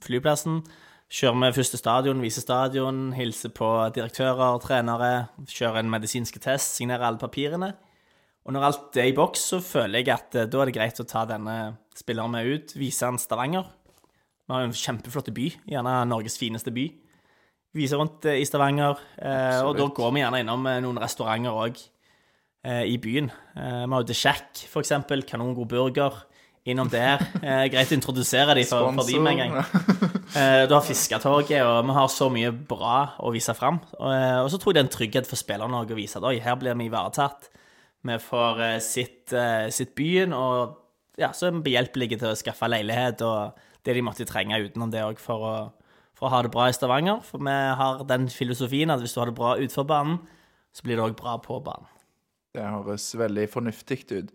[0.02, 0.62] flyplassen.
[1.12, 5.10] Kjører vi første stadion, viser stadion, hilser på direktører, trenere,
[5.44, 7.74] kjører en medisinske test, signerer alle papirene.
[8.48, 11.02] Og når alt er i boks, så føler jeg at eh, da er det greit
[11.04, 11.58] å ta denne
[12.00, 13.68] spilleren med ut, vise han Stavanger.
[14.48, 16.88] Vi har jo en kjempeflott by, gjerne Norges fineste by.
[17.76, 19.98] Vise rundt eh, i Stavanger, eh, og da Absolutt.
[20.00, 23.28] går vi gjerne innom eh, noen restauranter òg eh, i byen.
[23.52, 25.28] Eh, vi har jo The Shack, for eksempel.
[25.28, 26.24] Kanongod burger.
[26.70, 27.24] Innom der.
[27.42, 29.64] Eh, greit å introdusere dem for, for de med en gang.
[30.38, 33.80] Eh, Du har Fisketorget, og vi har så mye bra å vise fram.
[33.98, 36.28] Og, eh, og så tror jeg det er en trygghet for spillerne å vise at
[36.30, 37.50] oi, her blir vi ivaretatt.
[38.06, 40.78] Vi får eh, sitt, eh, sitt byen, og
[41.18, 44.94] ja, så er vi behjelpelige til å skaffe leilighet og det de måtte trenge utenom
[44.94, 45.72] det òg for,
[46.18, 47.20] for å ha det bra i Stavanger.
[47.26, 50.20] For vi har den filosofien at hvis du har det bra utenfor banen,
[50.72, 51.90] så blir det òg bra på banen.
[52.54, 54.32] Det høres veldig fornuftig ut.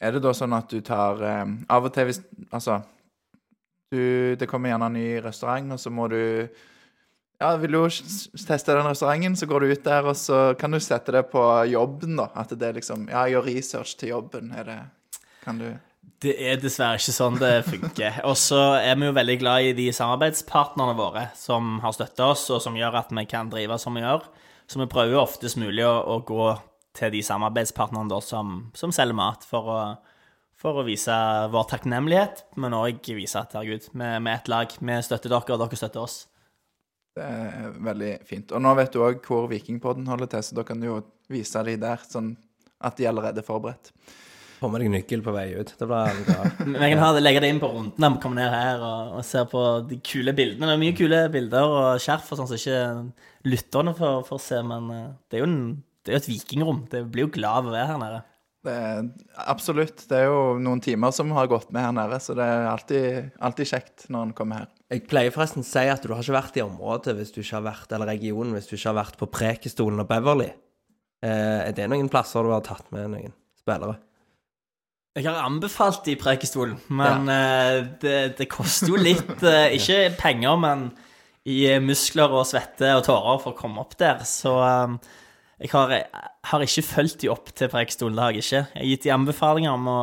[0.00, 2.80] Er det da sånn at du tar eh, Av og til hvis Altså,
[3.92, 6.20] du, det kommer gjerne en ny restaurant, og så må du
[7.40, 10.80] Ja, vil du teste den restauranten, så går du ut der, og så kan du
[10.80, 12.28] sette det på jobben, da.
[12.36, 14.52] At det er liksom Ja, gjør research til jobben.
[14.56, 14.80] Er det
[15.44, 15.70] Kan du
[16.20, 18.20] Det er dessverre ikke sånn det funker.
[18.28, 22.44] Og så er vi jo veldig glad i de samarbeidspartnerne våre som har støtta oss,
[22.52, 24.26] og som gjør at vi kan drive som vi gjør.
[24.68, 26.50] Så vi prøver jo oftest mulig å, å gå
[26.96, 29.78] til de samarbeidspartnerne da som, som selger mat, for å,
[30.58, 31.14] for å vise
[31.52, 34.74] vår takknemlighet, men òg vise at herregud, vi er ett lag.
[34.80, 36.18] Vi støtter dere, og dere støtter oss.
[37.16, 38.52] Det er veldig fint.
[38.54, 41.00] Og nå vet du òg hvor Vikingpodden holder til, så da kan du jo
[41.30, 42.34] vise de der, sånn
[42.80, 43.92] at de allerede er forberedt.
[44.60, 45.72] Få med deg nøkkel på vei ut.
[45.78, 46.40] Det blir bra.
[46.68, 49.22] Vi kan det, legge det inn på runden når vi kommer ned her og, og
[49.24, 50.68] ser på de kule bildene.
[50.68, 54.58] Det er mye kule bilder og skjerf og sånn som ikke lytterne får, får se,
[54.68, 55.62] men eh, det er jo en,
[56.04, 56.84] det er jo et vikingrom.
[56.90, 58.20] Det blir jo glad av å være her nede.
[58.60, 59.06] Det er,
[59.48, 60.02] absolutt.
[60.08, 63.30] Det er jo noen timer som har gått med her nede, så det er alltid,
[63.40, 64.72] alltid kjekt når en kommer her.
[64.92, 67.56] Jeg pleier forresten å si at du har ikke vært i området hvis du ikke
[67.56, 70.50] har vært, eller regionen hvis du ikke har vært på Prekestolen og Beverly.
[71.24, 73.96] Eh, er det noen plasser du har tatt med noen spillere?
[75.16, 80.60] Jeg har anbefalt i Prekestolen, men eh, det, det koster jo litt eh, Ikke penger,
[80.60, 80.90] men
[81.48, 84.20] i muskler og svette og tårer for å komme opp der.
[84.28, 84.52] Så
[85.60, 85.92] jeg har,
[86.50, 88.62] har ikke fulgt de opp til Preikestolen, det har jeg ikke.
[88.72, 90.00] Jeg har gitt de anbefalinger om å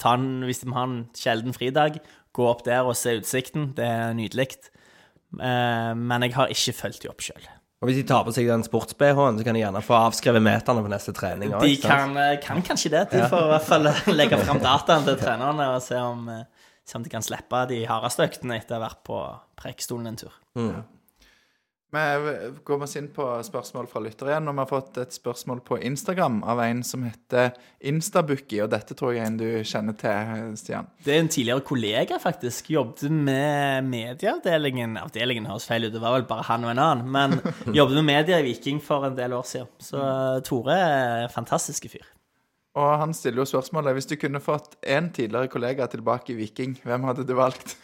[0.00, 2.00] ta den hvis de har en sjelden fridag,
[2.34, 3.70] gå opp der og se utsikten.
[3.76, 4.48] Det er nydelig.
[5.38, 7.48] Eh, men jeg har ikke fulgt de opp sjøl.
[7.80, 10.82] Og hvis de tar på seg den sports-BH-en, så kan de gjerne få avskrevet meterne
[10.84, 11.54] på neste trening.
[11.54, 13.06] også, De kan, eh, kan kanskje det.
[13.14, 13.88] De får i hvert fall
[14.20, 17.84] legge fram dataen til trenerne og se om, eh, se om de kan slippe de
[17.88, 19.22] hardeste øktene etter å ha vært på
[19.62, 20.34] Preikestolen en tur.
[21.90, 25.62] Vi går oss inn på spørsmål fra lyttere igjen, og vi har fått et spørsmål
[25.66, 27.50] på Instagram av en som heter
[27.90, 30.90] Instabookie, og dette tror jeg er en du kjenner til, Stian.
[31.02, 32.70] Det er en tidligere kollega, faktisk.
[32.70, 37.10] Jobbet med medieavdelingen Avdelingen høres feil ut, det var vel bare han og en annen.
[37.10, 37.36] Men
[37.78, 39.74] jobbet med media i Viking for en del år siden.
[39.82, 42.06] Så eh, Tore er en fantastisk fyr.
[42.78, 46.76] Og han stiller jo spørsmålet hvis du kunne fått en tidligere kollega tilbake i Viking,
[46.86, 47.74] hvem hadde du valgt?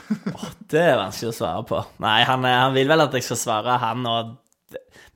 [0.72, 1.82] Det er vanskelig å svare på.
[2.02, 4.34] Nei, han, eh, han vil vel at jeg skal svare han, og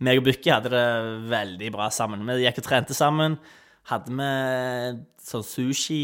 [0.07, 0.85] meg og Bukki hadde det
[1.33, 2.23] veldig bra sammen.
[2.29, 3.35] Vi gikk og trente sammen.
[3.91, 4.31] Hadde vi
[5.25, 6.03] sånn sushi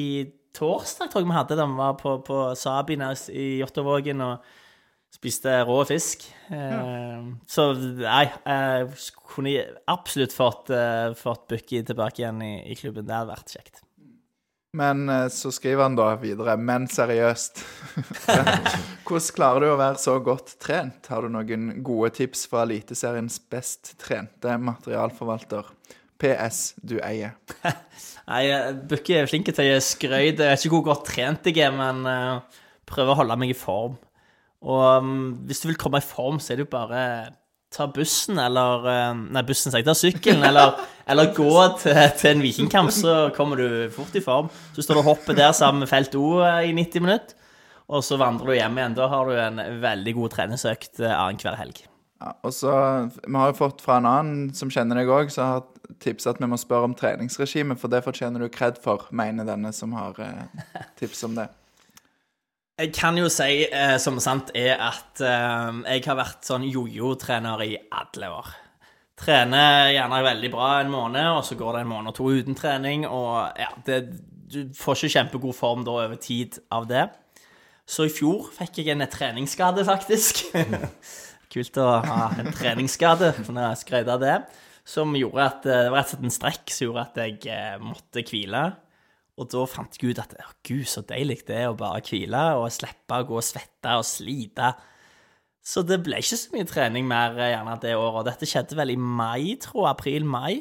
[0.55, 4.55] torsdag, tror jeg vi hadde, da vi var på, på Sabina i Jåttåvågen og
[5.14, 6.27] spiste rå fisk.
[6.50, 6.83] Ja.
[7.48, 8.90] så nei, jeg
[9.31, 9.55] kunne
[9.90, 13.07] absolutt fått, uh, fått Bukki tilbake igjen i, i klubben.
[13.09, 13.85] Det hadde vært kjekt.
[14.74, 17.61] Men eh, så skriver han da videre, men seriøst.
[19.07, 21.07] Hvordan klarer du å være så godt trent?
[21.12, 25.70] Har du noen gode tips fra Eliteseriens best trente materialforvalter?
[26.18, 27.37] PS du eier.
[28.31, 28.42] Nei,
[28.90, 30.42] Bukki er flink til å gi skryt.
[30.42, 33.59] Jeg vet ikke hvor godt trent jeg er, men eh, prøver å holde meg i
[33.59, 33.94] form.
[34.64, 37.00] Og um, hvis du vil komme i form, så er det jo bare
[37.74, 39.88] ta bussen, eller eh, Nei, bussen, sier jeg.
[39.88, 40.79] Ta sykkelen, eller,
[41.11, 44.50] eller gå til, til en vikingkamp, så kommer du fort i form.
[44.77, 47.35] Så står du og hopper der sammen med Felt O eh, i 90 minutter,
[47.90, 48.96] og så vandrer du hjem igjen.
[48.96, 51.83] Da har du en veldig god treningsøkt eh, annenhver helg.
[52.22, 52.72] Ja, og så,
[53.20, 55.66] Vi har jo fått fra en annen som kjenner deg òg, som har
[56.00, 59.74] tipsa at vi må spørre om treningsregimet, for det fortjener du kred for, mener denne
[59.77, 61.50] som har eh, tips om det.
[62.75, 67.61] Jeg kan jo si, eh, som sant er, at eh, jeg har vært sånn jojo-trener
[67.63, 68.49] i alle år.
[69.15, 72.59] Trener gjerne veldig bra en måned, og så går det en måned og to uten
[72.59, 74.01] trening, og ja, det,
[74.51, 77.07] du får ikke kjempegod form da over tid av det.
[77.87, 80.43] Så i fjor fikk jeg en treningsskade, faktisk.
[81.55, 84.39] Kult å ha en treningsskade, jeg skrøt av det.
[84.85, 87.39] Som gjorde at eh, Det var rett og slett en strekk som gjorde at jeg
[87.55, 88.65] eh, måtte hvile.
[89.35, 92.42] Og da fant jeg ut at å, gud, så deilig det er å bare hvile
[92.61, 94.75] og slippe å gå og svette og slite.
[95.64, 98.29] Så det ble ikke så mye trening mer eh, gjerne det året.
[98.29, 99.90] Dette skjedde vel i mai, tror jeg.
[99.94, 100.53] April-mai.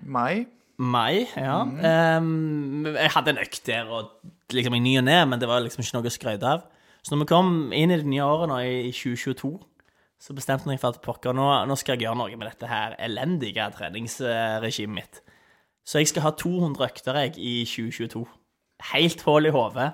[0.00, 0.46] Mai?
[0.80, 1.60] Mai, ja.
[1.84, 4.14] Ehm, jeg hadde en økt der og
[4.54, 6.64] liksom i ny og ne, men det var liksom ikke noe å skryte av.
[7.04, 9.52] Så når vi kom inn i det nye året nå, i 2022,
[10.20, 12.68] så bestemte jeg meg for at pokker, nå, nå skal jeg gjøre noe med dette
[12.68, 15.20] her elendige treningsregimet mitt.
[15.90, 18.22] Så jeg skal ha 200 økter jeg i 2022.
[18.92, 19.88] Helt hull i hodet.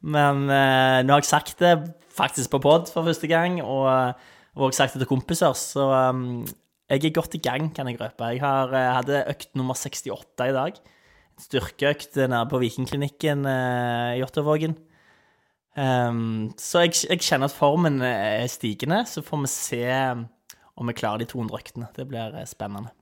[0.00, 1.74] Men eh, nå har jeg sagt det
[2.12, 4.16] faktisk på pod for første gang, og,
[4.56, 6.42] og også sagt det til kompiser, så um,
[6.90, 8.32] jeg er godt i gang, kan jeg røpe.
[8.32, 10.80] Jeg har, eh, hadde økt nummer 68 i dag.
[11.40, 14.78] Styrkeøkt nede på Vikingklinikken eh, i Ottervågen.
[15.76, 19.84] Um, så jeg, jeg kjenner at formen er stigende, så får vi se
[20.76, 21.88] om vi klarer de 200 øktene.
[21.96, 22.92] Det blir eh, spennende.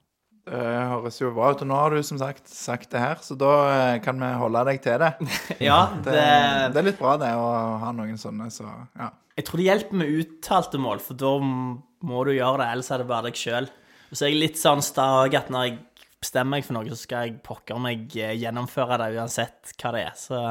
[0.47, 1.61] Det høres jo bra ut.
[1.61, 4.63] Og nå har du som sagt sagt det her, så da eh, kan vi holde
[4.71, 5.11] deg til det.
[5.69, 7.51] Ja, Det, det, det er litt bra, det, å
[7.83, 9.11] ha noen sånne, så ja.
[9.37, 13.03] jeg tror det hjelper med uttalte mål, for da må du gjøre det, ellers er
[13.03, 13.69] det bare deg sjøl.
[14.11, 15.79] Så er jeg litt sånn sta at når jeg
[16.21, 20.05] bestemmer meg for noe, så skal jeg pokker meg eh, gjennomføre det uansett hva det
[20.09, 20.15] er.
[20.17, 20.41] Så,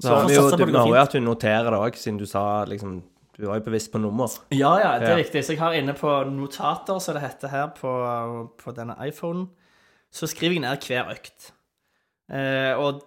[0.00, 2.00] Så har får vi jo det det går var jo at du noterer det òg,
[2.00, 3.02] siden du sa liksom
[3.34, 4.30] Du var jo bevisst på nummer.
[4.54, 5.42] Ja, ja, det er riktig.
[5.42, 7.90] Så jeg har inne på notater, som det heter her på,
[8.60, 9.48] på denne iPhonen,
[10.14, 11.50] så skriver jeg ned hver økt.
[12.30, 13.02] Eh, og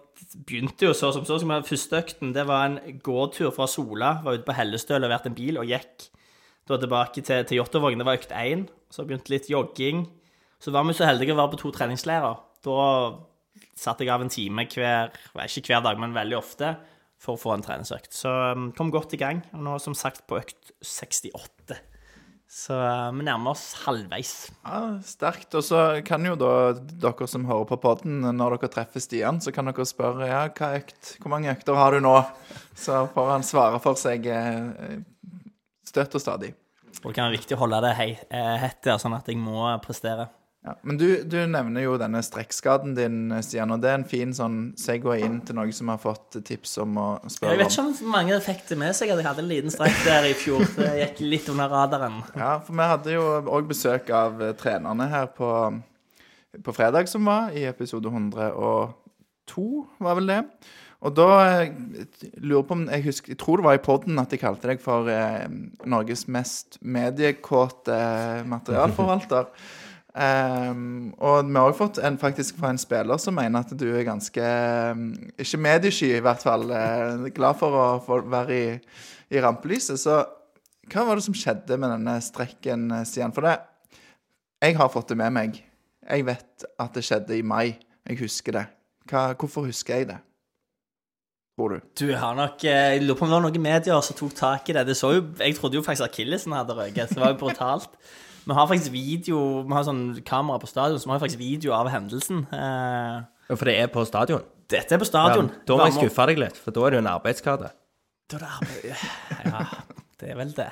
[0.46, 1.38] begynte jo så som så.
[1.40, 4.18] Som første økten det var en gåtur fra Sola.
[4.24, 6.10] Var ute på Hellestø, leverte en bil og gikk
[6.68, 8.02] da tilbake til, til Jåttåvågen.
[8.02, 8.66] Det var økt én.
[8.92, 10.04] Så begynte litt jogging.
[10.60, 12.36] Så var vi så heldige å være på to treningsleirer.
[12.66, 12.84] Da
[13.78, 15.14] satte jeg av en time hver
[15.46, 16.76] Ikke hver dag, men veldig ofte
[17.18, 18.14] for å få en treningsøkt.
[18.14, 19.42] Så um, kom godt i gang.
[19.56, 21.78] Og nå som sagt på økt 68.
[22.48, 24.32] Så uh, vi nærmer oss halvveis.
[24.64, 25.50] ja sterkt.
[25.58, 29.52] Og så kan jo da dere som hører på podden, når dere treffer Stian, så
[29.54, 32.16] kan dere spørre ja, hva økt, hvor mange økter har du nå?
[32.78, 34.96] Så får han svare for seg eh,
[35.88, 36.54] støtt og stadig.
[37.02, 39.66] Og det kan være viktig å holde det eh, hett der, sånn at jeg må
[39.84, 40.30] prestere.
[40.66, 44.32] Ja, men du, du nevner jo denne strekkskaden din, Stian, og det er en fin
[44.34, 47.54] sånn segway inn til noen som har fått tips om å spørre om.
[47.54, 50.02] Jeg vet ikke om mange fikk det med seg at jeg hadde en liten strekk
[50.02, 50.66] der i fjor.
[50.74, 52.18] Det gikk litt under radaren.
[52.34, 55.52] Ja, for vi hadde jo òg besøk av eh, trenerne her på,
[56.66, 59.70] på fredag som var, i episode 102,
[60.02, 60.42] var vel det.
[61.06, 61.74] Og da eh,
[62.42, 64.82] lurer på om Jeg husker, jeg tror det var i poden at jeg kalte deg
[64.82, 65.46] for eh,
[65.86, 68.02] Norges mest mediekåte
[68.50, 69.52] materialforvalter.
[70.18, 73.86] Ehm, og vi har også fått en faktisk fra en spiller som mener at du
[73.92, 75.02] er ganske eh,
[75.38, 76.66] Ikke mediesky, i hvert fall.
[76.74, 78.66] eh, glad for å få være i,
[79.30, 80.00] i rampelyset.
[80.00, 80.18] Så
[80.88, 83.34] hva var det som skjedde med denne strekken, eh, Stian?
[83.36, 83.58] For det
[84.60, 85.64] Jeg har fått det med meg.
[86.08, 87.78] Jeg vet at det skjedde i mai.
[88.08, 88.66] Jeg husker det.
[89.08, 90.18] Hva, hvorfor husker jeg det?
[91.58, 91.80] Tror du?
[91.98, 94.70] Du har nok eh, Jeg lurer på om det var noen medier som tok tak
[94.70, 94.86] i det.
[94.88, 97.14] det jo, jeg trodde jo faktisk akillesen hadde røket.
[97.14, 97.94] Det var jo brutalt.
[98.48, 101.74] Vi har faktisk video Vi har sånn kamera på stadion, så vi har faktisk video
[101.76, 102.46] av hendelsen.
[102.52, 104.42] Eh, Ja, For det er på stadion.
[104.68, 105.50] dette er på Ja, stadion.
[105.66, 107.70] da må jeg skuffe deg litt, for da er det jo en arbeidsskade.
[108.28, 109.66] Da er det arbeid- Ja,
[110.20, 110.70] det er vel det.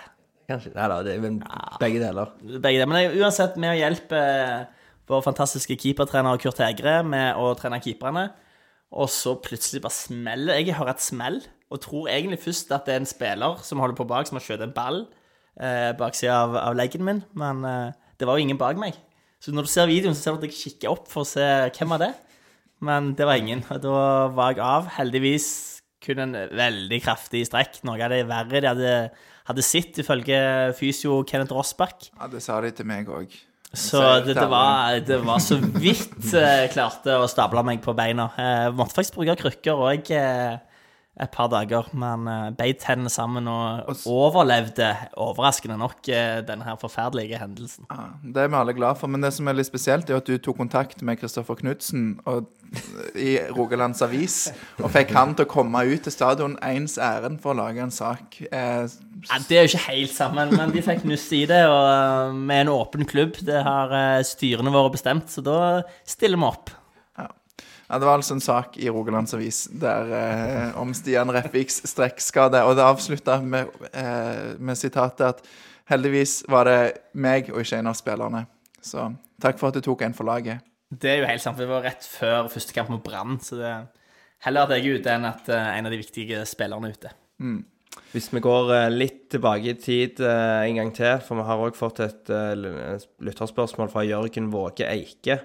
[0.49, 0.75] Kanskje.
[0.75, 1.39] Nei da, det er vel
[1.81, 2.29] begge deler.
[2.61, 2.87] Begge deler.
[2.87, 4.65] Men uansett, med å hjelpe eh,
[5.09, 8.31] vår fantastiske keepertrener Kurt Hegre med å trene keeperne,
[8.93, 12.95] og så plutselig bare smeller Jeg hører et smell, og tror egentlig først at det
[12.95, 15.07] er en spiller som holder på bak, som har skjøt en ball
[15.61, 18.97] eh, baksida av, av leggen min, men eh, det var jo ingen bak meg.
[19.43, 21.45] Så når du ser videoen, så ser du at jeg kikker opp for å se
[21.77, 22.13] hvem var det.
[22.87, 23.63] Men det var ingen.
[23.73, 23.99] Og da
[24.37, 24.89] var jeg av.
[24.97, 25.49] Heldigvis
[26.05, 27.81] kun en veldig kraftig strekk.
[27.87, 28.95] Noe av det verre de hadde,
[29.49, 30.39] hadde sett, ifølge
[30.79, 32.11] fysio Kenneth Rossbakk.
[32.15, 33.33] Ja, Det sa de til meg òg.
[33.77, 38.31] Så det, det, var, det var så vidt jeg klarte å stable meg på beina.
[38.39, 40.13] Jeg måtte faktisk bruke krykker òg
[41.17, 46.77] et par dager, men eh, beit hendene sammen og overlevde overraskende nok eh, denne her
[46.81, 47.87] forferdelige hendelsen.
[47.89, 50.29] Ja, det er vi alle glad for, men det som er litt spesielt, er at
[50.29, 52.19] du tok kontakt med Kristoffer Knutsen
[53.17, 54.37] i Rogalands Avis
[54.83, 57.95] og fikk han til å komme ut til stadion ens ærend for å lage en
[57.95, 58.41] sak.
[58.51, 58.85] Eh,
[59.27, 62.35] Ja, det er jo ikke helt sammen, men de fikk nuss i det, og eh,
[62.37, 63.97] med en åpen klubb, det har
[64.29, 65.61] styrene våre bestemt, så da
[66.05, 66.76] stiller vi opp.
[67.87, 72.63] Ja, det var altså en sak i Rogalands Avis der, eh, om Stian Refviks strekkskade,
[72.67, 75.45] og det avslutta med, eh, med sitatet at
[75.91, 76.81] heldigvis var det
[77.15, 78.47] meg og ikke en av spillerne.
[78.83, 79.11] Så
[79.43, 80.65] takk for at du tok en for laget.
[80.91, 83.59] Det er jo helt sant, for det var rett før første kamp mot Brann, så
[83.59, 83.87] det er
[84.47, 87.13] heller at jeg er ute enn at eh, en av de viktige spillerne er ute.
[88.13, 91.65] Hvis vi går eh, litt tilbake i tid eh, en gang til, for vi har
[91.67, 92.33] òg fått et
[93.27, 95.41] lytterspørsmål fra Jørgen Våge Eike.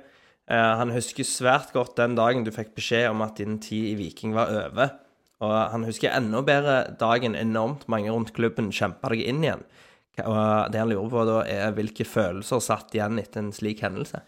[0.52, 3.98] Eh, han husker svært godt den dagen du fikk beskjed om at din tid i
[4.00, 4.98] Viking var over.
[5.42, 9.64] Og han husker enda bedre dagen enormt mange rundt klubben kjempa deg inn igjen.
[10.22, 14.22] Og det han lurer på da, er hvilke følelser satt igjen etter en slik hendelse.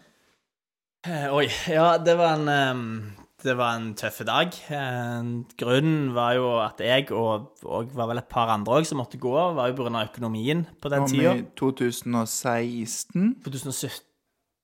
[1.04, 3.12] Eh, oi, ja, det var en
[3.44, 4.56] Det var en tøff dag.
[4.72, 5.26] Eh,
[5.60, 9.20] grunnen var jo at jeg, og, og var vel et par andre også, som måtte
[9.20, 10.06] gå, var jo pga.
[10.08, 11.34] økonomien på den Om tida.
[11.36, 14.13] i 2016 2017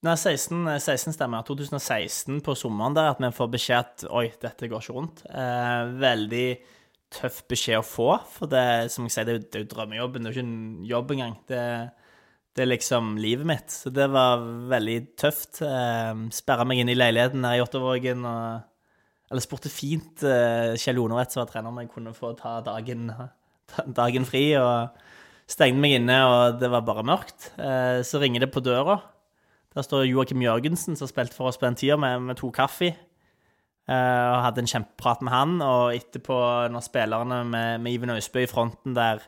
[0.00, 1.42] Nei, 16, eh, 16 stemmer.
[1.44, 5.24] 2016 på sommeren der at vi får beskjed at oi, dette går ikke rundt.
[5.28, 6.46] Eh, veldig
[7.12, 9.70] tøff beskjed å få, for det, som jeg sier, det er jo, det er jo
[9.74, 10.22] drømmejobben.
[10.24, 11.34] Det er jo ikke en jobb engang.
[11.50, 11.60] Det,
[12.56, 13.68] det er liksom livet mitt.
[13.76, 14.40] Så det var
[14.72, 15.60] veldig tøft.
[15.66, 18.66] Eh, Sperra meg inn i leiligheten her i Ottervågen og
[19.30, 23.12] Eller spurte fint eh, Kjell Jonerett, som var trener, om jeg kunne få ta dagen,
[24.00, 24.46] dagen fri.
[24.58, 24.96] og
[25.50, 27.52] Stengte meg inne, og det var bare mørkt.
[27.60, 28.96] Eh, Så ringer det på døra.
[29.74, 32.90] Der står Joakim Jørgensen, som spilte for oss på den tida, med, med to kaffe.
[33.90, 33.94] Uh,
[34.35, 35.54] og hadde en kjempeprat med han.
[35.62, 36.37] Og etterpå,
[36.70, 39.22] når spillerne med, med Iven Austbø i fronten der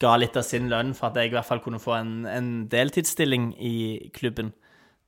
[0.00, 2.50] ga litt av sin lønn for at jeg i hvert fall kunne få en, en
[2.72, 3.74] deltidsstilling i
[4.16, 4.54] klubben,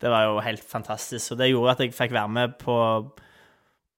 [0.03, 1.33] det var jo helt fantastisk.
[1.33, 2.77] Og det gjorde at jeg fikk være med på,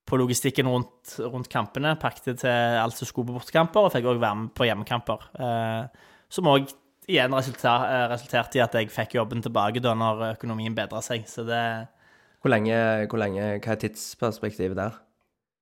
[0.04, 1.96] på logistikken rundt, rundt kampene.
[2.00, 5.28] Pakket til alt som skulle på bortekamper, og fikk òg være med på hjemmekamper.
[5.40, 6.68] Uh, som òg
[7.10, 11.26] igjen resulter, eh, resulterte i at jeg fikk jobben tilbake da når økonomien bedra seg.
[11.28, 11.88] Så det
[12.42, 14.98] Hvor lenge, hvor lenge, Hva er tidsperspektivet der?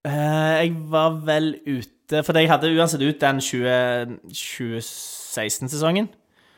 [0.04, 6.08] Eh, jeg var vel ute For jeg hadde uansett ut den 20 2016-sesongen.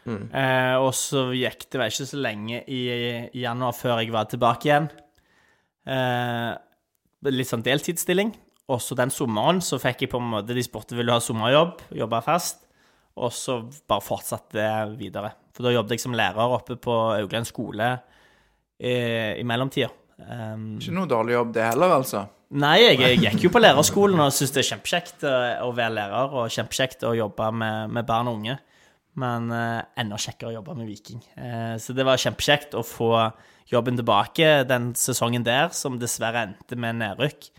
[0.07, 2.81] Eh, og så gikk det vel ikke så lenge i,
[3.33, 4.89] i januar før jeg var tilbake igjen.
[7.25, 8.35] Litt sånn deltidsstilling.
[8.73, 11.21] Og så den sommeren så fikk jeg på en måte De spurte vil du ha
[11.21, 12.64] sommerjobb, jobbe fast.
[13.15, 15.31] Og så bare fortsatte det videre.
[15.55, 17.93] For da jobbet jeg som lærer oppe på Augland skole
[18.81, 18.95] i,
[19.39, 19.91] i mellomtida.
[20.19, 22.25] Um, Ikke noe dårlig jobb, det heller, altså.
[22.55, 25.33] Nei, jeg, jeg gikk jo på lærerskolen og syntes det er kjempekjekt å,
[25.67, 28.59] å være lærer, og kjempekjekt å jobbe med, med barn og unge.
[29.19, 31.23] Men uh, enda kjekkere å jobbe med Viking.
[31.39, 33.13] Uh, så det var kjempekjekt å få
[33.71, 37.51] jobben tilbake den sesongen der, som dessverre endte med nedrykk.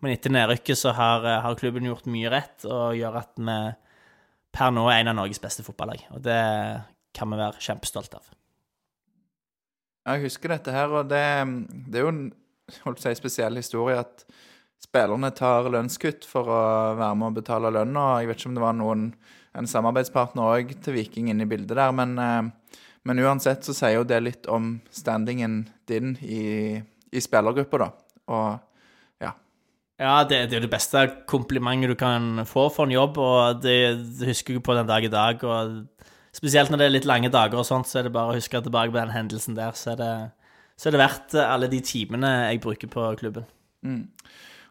[0.00, 3.58] Men etter nedrykket så har, eh, har klubben gjort mye rett, og gjør at vi
[4.54, 6.02] per nå er en av Norges beste fotballag.
[6.14, 6.40] Og det
[7.16, 8.28] kan vi være kjempestolt av.
[10.10, 11.24] Jeg husker dette her, og det,
[11.90, 12.22] det er jo en
[12.84, 14.24] holdt si, spesiell historie at
[14.80, 16.62] spillerne tar lønnskutt for å
[16.98, 17.98] være med og betale lønn.
[17.98, 19.04] og Jeg vet ikke om det var noen,
[19.58, 23.98] en samarbeidspartner òg til Viking inne i bildet der, men, eh, men uansett så sier
[23.98, 26.80] jo det litt om standingen din i,
[27.12, 27.92] i spillergruppa, da.
[28.30, 28.66] Og.
[30.00, 33.76] Ja, det, det er det beste komplimentet du kan få for en jobb, og det,
[34.16, 35.42] det husker jeg på den dag i dag.
[35.44, 38.38] og Spesielt når det er litt lange dager og sånt, så er det bare å
[38.38, 39.74] huske tilbake på den hendelsen der.
[39.76, 40.12] Så er det,
[40.78, 43.44] så er det verdt alle de timene jeg bruker på klubben.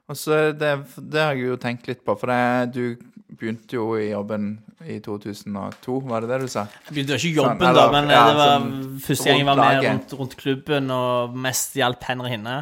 [0.09, 3.91] Og så det, det har jeg jo tenkt litt på, for det, du begynte jo
[3.99, 6.65] i jobben i 2002, var det det du sa?
[6.87, 8.73] Jeg begynte jo ikke jobben, Sånn, da, men ja, det var sånn
[9.05, 12.55] første gang jeg var med rundt, rundt klubben og mest hjalp Henry hinne.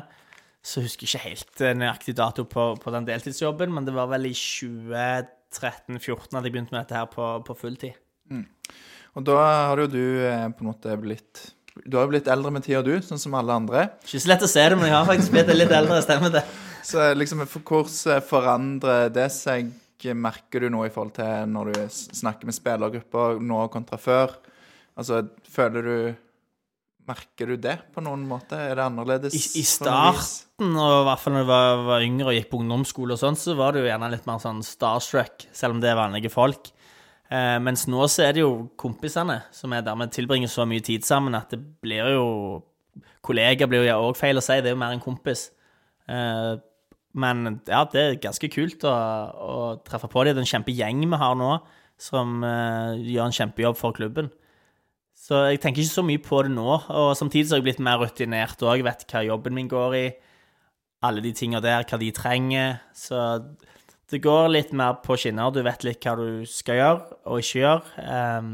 [0.68, 4.10] Så husker jeg ikke helt eh, nøyaktig dato på, på den deltidsjobben, men det var
[4.12, 7.96] vel i 2013-2014 at jeg begynte med dette her på, på fulltid.
[9.18, 9.38] Og da
[9.72, 11.54] har jo du eh, på en måte blitt
[11.86, 13.82] Du har jo blitt eldre med tida, du, sånn som alle andre.
[14.04, 16.44] Ikke så lett å se det, men jeg har faktisk blitt litt eldre, stemmer det.
[16.88, 19.74] Så liksom, hvordan forandrer det seg?
[19.98, 24.28] Merker du noe i forhold til når du snakker med spillergrupper nå kontra før?
[24.98, 25.16] Altså,
[25.52, 25.98] føler du
[27.08, 28.58] Merker du det på noen måte?
[28.60, 29.36] Er det annerledes?
[29.38, 32.60] I, I starten, og i hvert fall når jeg var, var yngre og gikk på
[32.60, 35.94] ungdomsskole og sånn, så var det jo gjerne litt mer sånn starstruck, selv om det
[35.94, 36.72] er vanlige folk.
[37.32, 41.08] Eh, mens nå så er det jo kompisene som er dermed tilbringer så mye tid
[41.08, 42.28] sammen at det blir jo
[43.28, 45.50] Kollegaer blir jo òg feil å si, det er jo mer en kompis.
[46.08, 46.54] Eh,
[47.18, 49.56] men ja, det er ganske kult å, å
[49.86, 50.38] treffe på dem.
[50.38, 51.50] Det er en kjempegjeng vi har nå,
[52.00, 54.32] som eh, gjør en kjempejobb for klubben.
[55.28, 56.68] Så jeg tenker ikke så mye på det nå.
[56.88, 58.84] Og samtidig så har jeg blitt mer rutinert òg.
[58.86, 60.06] Vet hva jobben min går i.
[61.04, 62.78] Alle de tinga der, hva de trenger.
[62.96, 63.20] Så
[64.08, 65.52] det går litt mer på skinner.
[65.52, 68.06] Du vet litt hva du skal gjøre og ikke gjøre.
[68.08, 68.54] Um,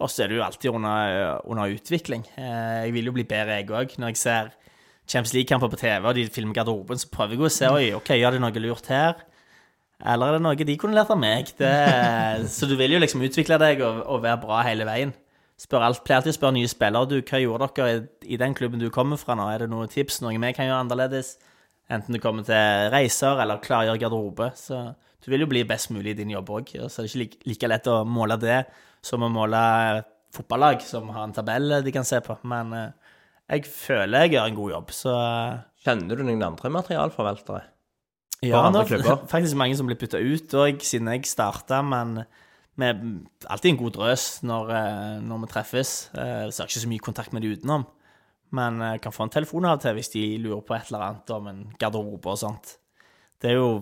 [0.00, 2.26] og så er du jo alltid under, under utvikling.
[2.34, 3.94] Uh, jeg vil jo bli bedre, jeg òg.
[4.02, 4.52] Når jeg ser
[5.06, 8.14] Champions League-kamper på TV, og de filmer garderoben, så prøver jeg å se oi, ok,
[8.18, 9.22] gjør de noe lurt her.
[10.02, 11.54] Eller er det noe de kunne lært av meg?
[11.60, 11.72] Det,
[12.50, 15.14] så du vil jo liksom utvikle deg og, og være bra hele veien
[15.60, 18.80] spør alt, pleier alltid å spørre nye spillere du, hva gjorde dere i, den klubben
[18.80, 19.46] du kommer fra nå.
[19.52, 21.34] Er det noen tips, noe vi kan gjøre annerledes?
[21.90, 24.52] Enten du kommer til reiser eller klargjør garderobe.
[24.56, 24.78] Så
[25.20, 26.70] du vil jo bli best mulig i din jobb òg.
[26.86, 28.62] Så det er ikke like, lett å måle det
[29.04, 29.60] som å måle
[30.34, 32.38] fotballag som har en tabell de kan se på.
[32.48, 33.18] Men eh,
[33.50, 35.16] jeg føler jeg gjør en god jobb, så
[35.80, 37.62] Kjenner du noen andre materialforvaltere?
[38.44, 42.22] Ja, det er faktisk mange som blir putta ut òg, siden jeg starta, men
[42.80, 42.98] vi er
[43.52, 45.94] alltid en god drøs når, eh, når vi treffes.
[46.16, 47.86] Jeg ser ikke så mye kontakt med de utenom.
[48.56, 51.06] Men jeg kan få en telefon av og til hvis de lurer på et eller
[51.06, 52.76] annet om en garderobe og sånt.
[53.40, 53.72] Det er jo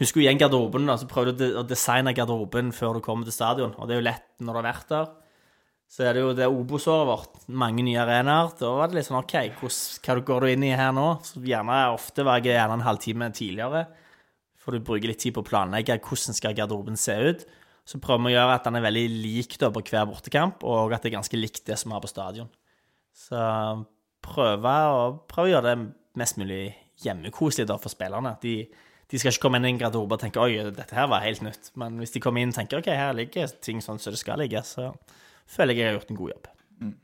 [0.00, 0.86] Husker du igjen garderoben?
[0.88, 3.74] da, så Prøvde du å designe garderoben før du kommer til stadion.
[3.76, 5.10] Og det er jo lett når du har vært der.
[5.92, 7.42] Så er det jo det Obos-året vårt.
[7.52, 8.54] Mange nye arenaer.
[8.56, 11.04] Da var det litt sånn OK, hva går du inn i her nå?
[11.28, 13.84] Så gjerne, Ofte var jeg gjerne en halvtime tidligere.
[14.62, 17.44] For du bruker litt tid på å planlegge hvordan skal garderoben se ut.
[17.88, 20.94] Så prøver vi å gjøre at den er veldig lik da, på hver bortekamp, og
[20.94, 22.50] at det er ganske likt det som vi har på stadion.
[23.12, 23.40] Så
[24.22, 26.62] prøve å, prøve å gjøre det mest mulig
[27.02, 28.36] hjemmekoselig da, for spillerne.
[28.42, 28.54] De,
[29.10, 31.42] de, skal ikke komme inn i en garderobe og tenke oi, dette her var helt
[31.44, 31.72] nytt.
[31.80, 34.40] Men hvis de kommer inn og tenker ok, her ligger ting sånn som det skal
[34.42, 34.92] ligge, så
[35.50, 36.50] føler jeg jeg har gjort en god jobb.
[36.78, 36.94] Mm.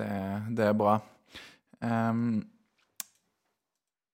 [0.00, 0.12] Det,
[0.56, 0.96] det, er bra.
[1.84, 2.24] Um,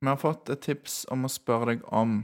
[0.02, 2.18] vi har fått et tips om å spørre deg om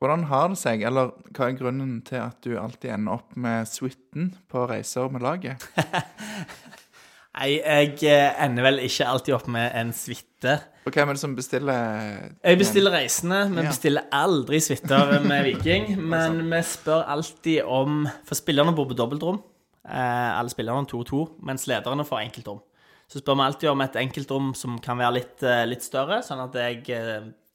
[0.00, 3.68] hvordan har det seg, eller hva er grunnen til at du alltid ender opp med
[3.68, 5.66] suiten på reiser med laget?
[7.40, 10.54] Nei, jeg eh, ender vel ikke alltid opp med en suite.
[10.88, 13.42] Og hvem er det som bestiller Jeg bestiller reisende.
[13.52, 13.68] Vi ja.
[13.68, 15.92] bestiller aldri suiter med Viking.
[16.00, 19.42] men vi spør alltid om For spillerne bor på dobbeltrom.
[19.84, 22.64] Eh, alle spillerne har 2-2, mens lederne får enkeltrom.
[23.10, 26.40] Så spør vi alltid om et enkeltrom som kan være litt, eh, litt større, sånn
[26.48, 26.82] at jeg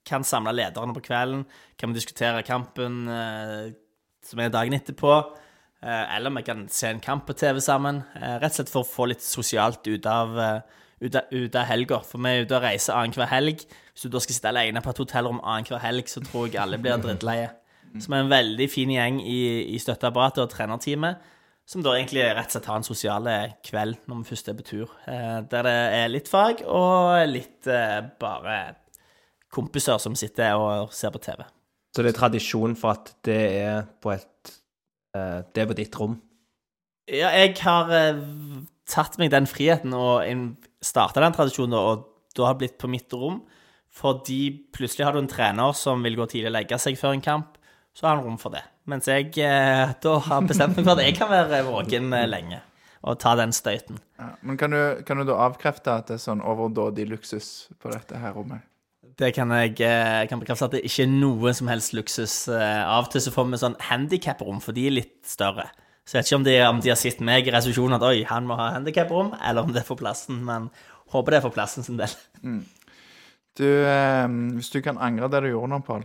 [0.05, 1.43] kan samle lederne på kvelden.
[1.79, 3.73] Kan vi diskutere kampen eh,
[4.25, 5.17] som er dagen etterpå.
[5.85, 8.03] Eh, eller vi kan se en kamp på TV sammen.
[8.15, 11.67] Eh, rett og slett for å få litt sosialt ut av, eh, ut av, av
[11.69, 12.01] helga.
[12.05, 13.65] For vi er ute og reiser annenhver helg.
[13.93, 16.81] Hvis du da skal sitte alene på et hotellrom annenhver helg, så tror jeg alle
[16.81, 17.51] blir drittleie.
[18.01, 21.31] Som er en veldig fin gjeng i, i støtteapparatet og trenerteamet.
[21.65, 23.29] Som da egentlig rett og slett har en sosial
[23.65, 24.89] kveld når vi først er på tur.
[25.09, 28.57] Eh, der det er litt fag og litt eh, bare
[29.55, 31.43] kompiser som sitter og ser på TV.
[31.95, 34.55] Så det er tradisjon for at det er på et
[35.15, 36.17] eh, Det er på ditt rom?
[37.07, 38.19] Ja, jeg har eh,
[38.89, 40.25] tatt meg den friheten og
[40.83, 43.43] starta den tradisjonen, og da har det blitt på mitt rom.
[43.95, 47.23] Fordi plutselig har du en trener som vil gå tidlig og legge seg før en
[47.23, 47.55] kamp,
[47.95, 48.65] så har han rom for det.
[48.91, 52.59] Mens jeg eh, da har bestemt meg for at jeg kan være våken lenge
[53.05, 54.01] og ta den støyten.
[54.19, 57.93] Ja, men kan du, kan du da avkrefte at det er sånn overdådig luksus på
[57.93, 58.65] dette her rommet?
[59.15, 62.47] Det kan jeg, eh, kan bekrefte at det ikke er noe som helst luksus.
[62.51, 65.69] Eh, av og til så får vi sånn handikap-rom, for de er litt større.
[66.05, 68.25] Så jeg vet ikke om de, om de har sett meg i resolusjonen at oi,
[68.29, 70.43] han må ha handikap-rom, eller om det er for plassen.
[70.45, 70.67] Men
[71.15, 72.11] håper det er for plassen sin del.
[72.43, 72.61] Mm.
[73.55, 76.03] Du, eh, hvis du kan angre det du gjorde nå, Pål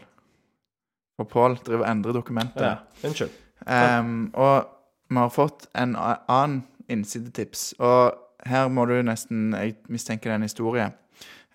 [1.19, 2.63] For Pål driver og endrer dokumentet.
[2.63, 3.35] Ja, unnskyld.
[3.67, 4.71] Um, og
[5.11, 8.15] vi har fått en annen innsidetips, og
[8.49, 10.87] her må du nesten Jeg mistenker det er en historie.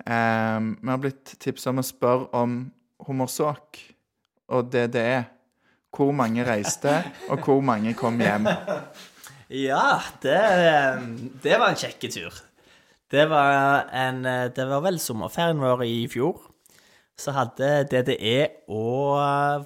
[0.06, 2.58] Um, vi har blitt tipsa om å spørre om
[3.08, 3.80] hummersåk
[4.54, 5.24] og det det er.
[5.96, 6.92] Hvor mange reiste,
[7.32, 8.50] og hvor mange kom hjem?
[9.48, 10.40] Ja, det,
[11.44, 12.40] det var en kjekk tur.
[13.14, 16.42] Det var, en, det var vel sommerferien vår i fjor.
[17.16, 19.16] Så hadde DDE og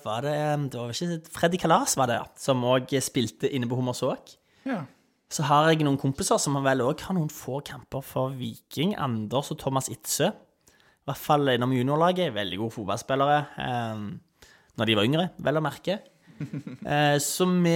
[0.04, 0.36] var det,
[0.70, 4.36] det var ikke Freddy Kalas var det, som òg spilte inne på Hummersåk.
[4.70, 4.84] Ja.
[5.30, 8.96] Så har jeg noen kompiser som vel òg har noen få kamper for Viking.
[8.98, 10.32] Anders og Thomas Itzøe.
[10.34, 12.34] I hvert fall innom juniorlaget.
[12.34, 13.38] Veldig gode fotballspillere.
[13.62, 14.50] Eh,
[14.80, 16.00] når de var yngre, vel å merke.
[16.40, 17.76] Eh, så vi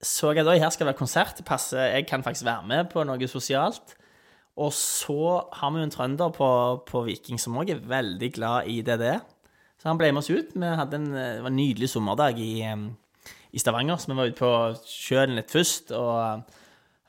[0.00, 1.40] så at her skal det være konsert.
[1.44, 3.94] Passe, jeg kan faktisk være med på noe sosialt.
[4.56, 6.48] Og så har vi jo en trønder på,
[6.88, 9.18] på Viking som òg er veldig glad i DDE.
[9.76, 10.54] Så han ble med oss ut.
[10.56, 12.54] Vi hadde en, det var en nydelig sommerdag i,
[13.56, 14.52] i Stavanger, så vi var ute på
[14.84, 15.94] sjøen litt først.
[15.96, 16.44] Og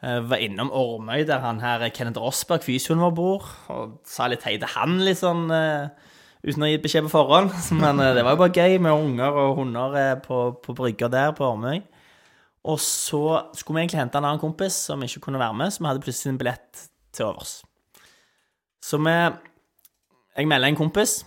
[0.05, 4.43] Eh, var innom Ormøy, der han her Kenneth Rosberg, fysioen vår, bor, og sa litt
[4.45, 5.87] hei til han, eh,
[6.45, 7.49] uten å gi beskjed på forhånd.
[7.81, 11.09] Men eh, det var jo bare gøy med unger og hunder eh, på, på brygga
[11.09, 11.81] der på Ormøy.
[12.67, 13.23] Og så
[13.55, 16.03] skulle vi egentlig hente en annen kompis som ikke kunne være med, så vi hadde
[16.05, 16.85] plutselig en billett
[17.15, 17.57] til overs.
[18.83, 19.17] Så vi
[20.37, 21.23] Jeg melder en kompis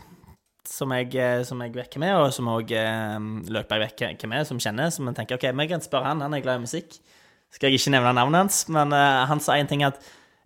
[0.68, 3.16] som jeg, eh, som jeg vekker er, og som òg eh,
[3.52, 4.90] Løkberg vekker er, som kjenner.
[4.90, 6.98] som jeg tenker OK, vi kan spørre han, han er glad i musikk.
[7.50, 9.98] Skal jeg ikke nevne navnet hans, men eh, han sa en ting at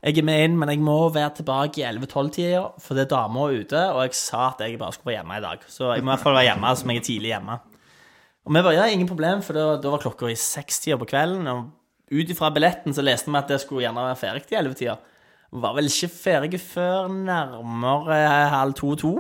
[0.05, 3.55] jeg er med inn, men jeg må være tilbake i 11-12-tida, for det er damer
[3.57, 5.63] ute, og jeg sa at jeg bare skulle være hjemme i dag.
[5.65, 7.57] Så jeg må i hvert fall være hjemme, som jeg er tidlig hjemme.
[8.45, 11.49] Og vi bare, ja, ingen problem, for da, da var klokka i sekstida på kvelden,
[11.49, 11.73] og
[12.13, 14.99] ut ifra billetten så leste vi at det skulle gjerne være ferdig i 11-tida.
[15.65, 18.21] Var vel ikke ferdig før nærmere
[18.53, 19.15] halv to-to.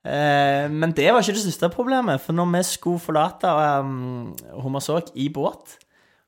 [0.00, 3.50] Eh, men det var ikke det største problemet, for når vi skulle forlate
[3.84, 4.30] um,
[4.62, 5.76] Hummersåk i båt,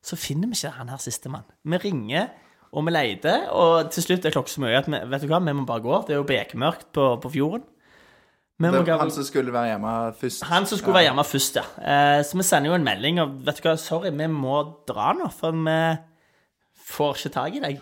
[0.05, 1.47] så finner vi ikke han her sistemann.
[1.65, 2.29] Vi ringer,
[2.73, 5.41] og vi leter, og til slutt er klokka så mye at vi, vet du hva,
[5.45, 6.03] vi må bare gå.
[6.07, 7.65] Det er jo bekmørkt på, på fjorden.
[8.63, 10.45] Vi Det var han som skulle være hjemme først.
[10.47, 11.65] han som skulle være hjemme først, ja.
[11.81, 15.13] Eh, så vi sender jo en melding og vet du hva, sorry, vi må dra
[15.19, 15.79] nå, for vi
[16.93, 17.81] får ikke tak i deg.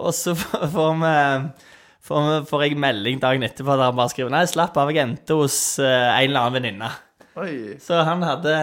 [0.00, 0.34] Og så
[0.74, 1.14] får vi
[2.10, 5.38] får, får jeg melding dagen etterpå der han bare skriver Nei, slapp av, jeg endte
[5.38, 6.90] hos eh, en eller annen venninne.
[7.40, 7.76] Oi.
[7.80, 8.54] Så han hadde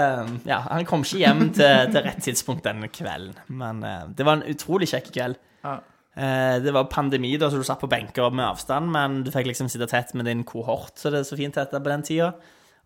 [0.46, 3.38] Ja, han kom ikke hjem til, til rett tidspunkt denne kvelden.
[3.48, 5.40] Men eh, det var en utrolig kjekk kveld.
[5.64, 5.80] Ja.
[6.18, 9.52] Eh, det var pandemi, da, så du satt på benker med avstand, men du fikk
[9.52, 12.32] liksom sitte tett med din kohort, så det er så fint hette på den tida.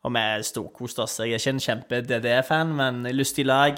[0.02, 1.20] Og vi storkoste oss.
[1.22, 3.78] Jeg er ikke en kjempe-DD-fan, men lystig lag.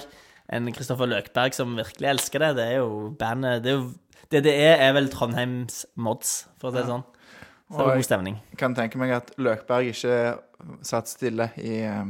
[0.52, 2.50] En Kristoffer Løkberg som virkelig elsker det.
[2.58, 3.90] Det er jo bandet det er jo,
[4.32, 7.04] DDE er vel Trondheims Mods, for å si det sånn.
[7.64, 8.36] Så det var god stemning.
[8.52, 10.18] Jeg kan tenke meg at Løkberg ikke
[10.84, 12.04] satt stille i, eh,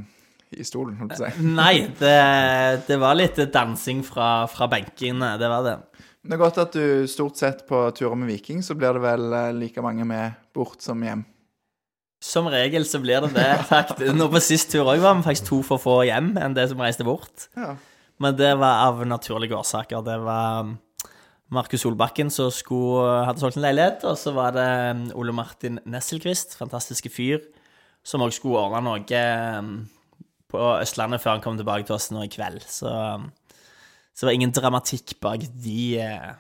[0.55, 1.53] i stolen, holdt jeg på å si.
[1.57, 2.17] Nei, det,
[2.89, 5.35] det var litt dansing fra, fra benkene.
[5.41, 5.77] Det var det.
[6.25, 9.27] Det er godt at du stort sett på turer med Viking, så blir det vel
[9.31, 11.25] eh, like mange med bort som hjem.
[12.25, 13.51] Som regel så blir det det.
[13.73, 14.15] faktisk.
[14.17, 16.81] Nå på sist tur òg var vi faktisk to for få hjem enn det som
[16.81, 17.51] reiste bort.
[17.59, 17.75] Ja.
[18.23, 20.01] Men det var av naturlige årsaker.
[20.07, 20.77] Det var um,
[21.55, 25.81] Markus Solbakken som skulle, hadde solgt en leilighet, og så var det um, Ole Martin
[25.91, 27.41] Nesselquist, fantastiske fyr,
[28.05, 29.23] som òg skulle ordne noe
[29.59, 29.75] um,
[30.53, 32.63] på Østlandet før han kom tilbake til oss nå i kveld.
[32.69, 33.31] Så, um,
[34.15, 36.33] så det var ingen dramatikk bak de eh,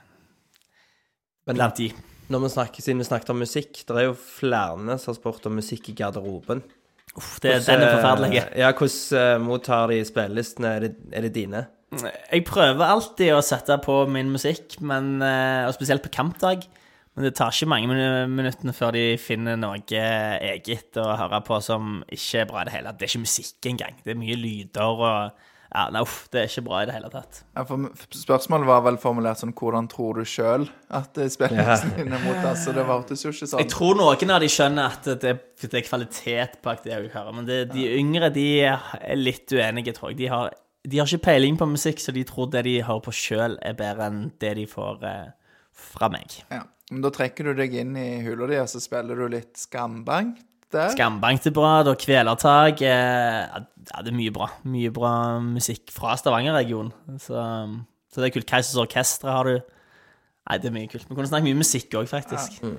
[1.50, 1.88] blant de.
[2.30, 5.48] når vi snakker, siden vi snakket om musikk, det er jo flere som har spurt
[5.50, 6.62] om musikk i garderoben.
[7.14, 8.44] Uff, det, den er forferdelig.
[8.58, 10.76] Ja, hvordan eh, mottar de spillelistene?
[10.78, 11.66] Er er det dine?
[12.02, 16.66] Jeg prøver alltid å sette på min musikk, men, eh, og spesielt på kampdag.
[17.14, 21.60] Men det tar ikke mange minu- minuttene før de finner noe eget å høre på
[21.62, 22.98] som ikke er bra i det hele tatt.
[22.98, 23.94] Det er ikke musikk engang.
[24.02, 25.32] Det er mye lyder og
[25.74, 27.40] ja, nei, uff, Det er ikke bra i det hele tatt.
[27.56, 27.76] Ja, for
[28.14, 32.60] spørsmålet var vel formulert sånn Hvordan tror du sjøl at spillelsen spillelisten din er mottatt?
[32.62, 33.62] Så det hørtes jo ikke sånn.
[33.64, 35.32] Jeg tror noen av de skjønner at det,
[35.64, 39.94] det er kvalitet bak det jeg hører, men det, de yngre de er litt uenige,
[39.96, 40.20] tror jeg.
[40.22, 43.14] De har, de har ikke peiling på musikk, så de tror det de hører på
[43.16, 45.28] sjøl, er bedre enn det de får eh,
[45.72, 46.40] fra meg.
[46.52, 46.64] Ja.
[46.92, 50.36] Men da trekker du deg inn i hula di, og så spiller du litt skambank
[50.74, 50.90] der.
[50.92, 54.50] Skambankt er bra, da Kvelertak eh, Ja, det er mye bra.
[54.68, 55.14] Mye bra
[55.44, 56.92] musikk fra Stavanger-regionen.
[57.20, 57.40] Så,
[58.12, 58.48] så det er kult.
[58.50, 59.58] Keisers Orkestre har du.
[60.44, 61.08] Nei, det er mye kult.
[61.08, 62.60] Vi kunne snakke mye musikk òg, faktisk.
[62.60, 62.74] Ja,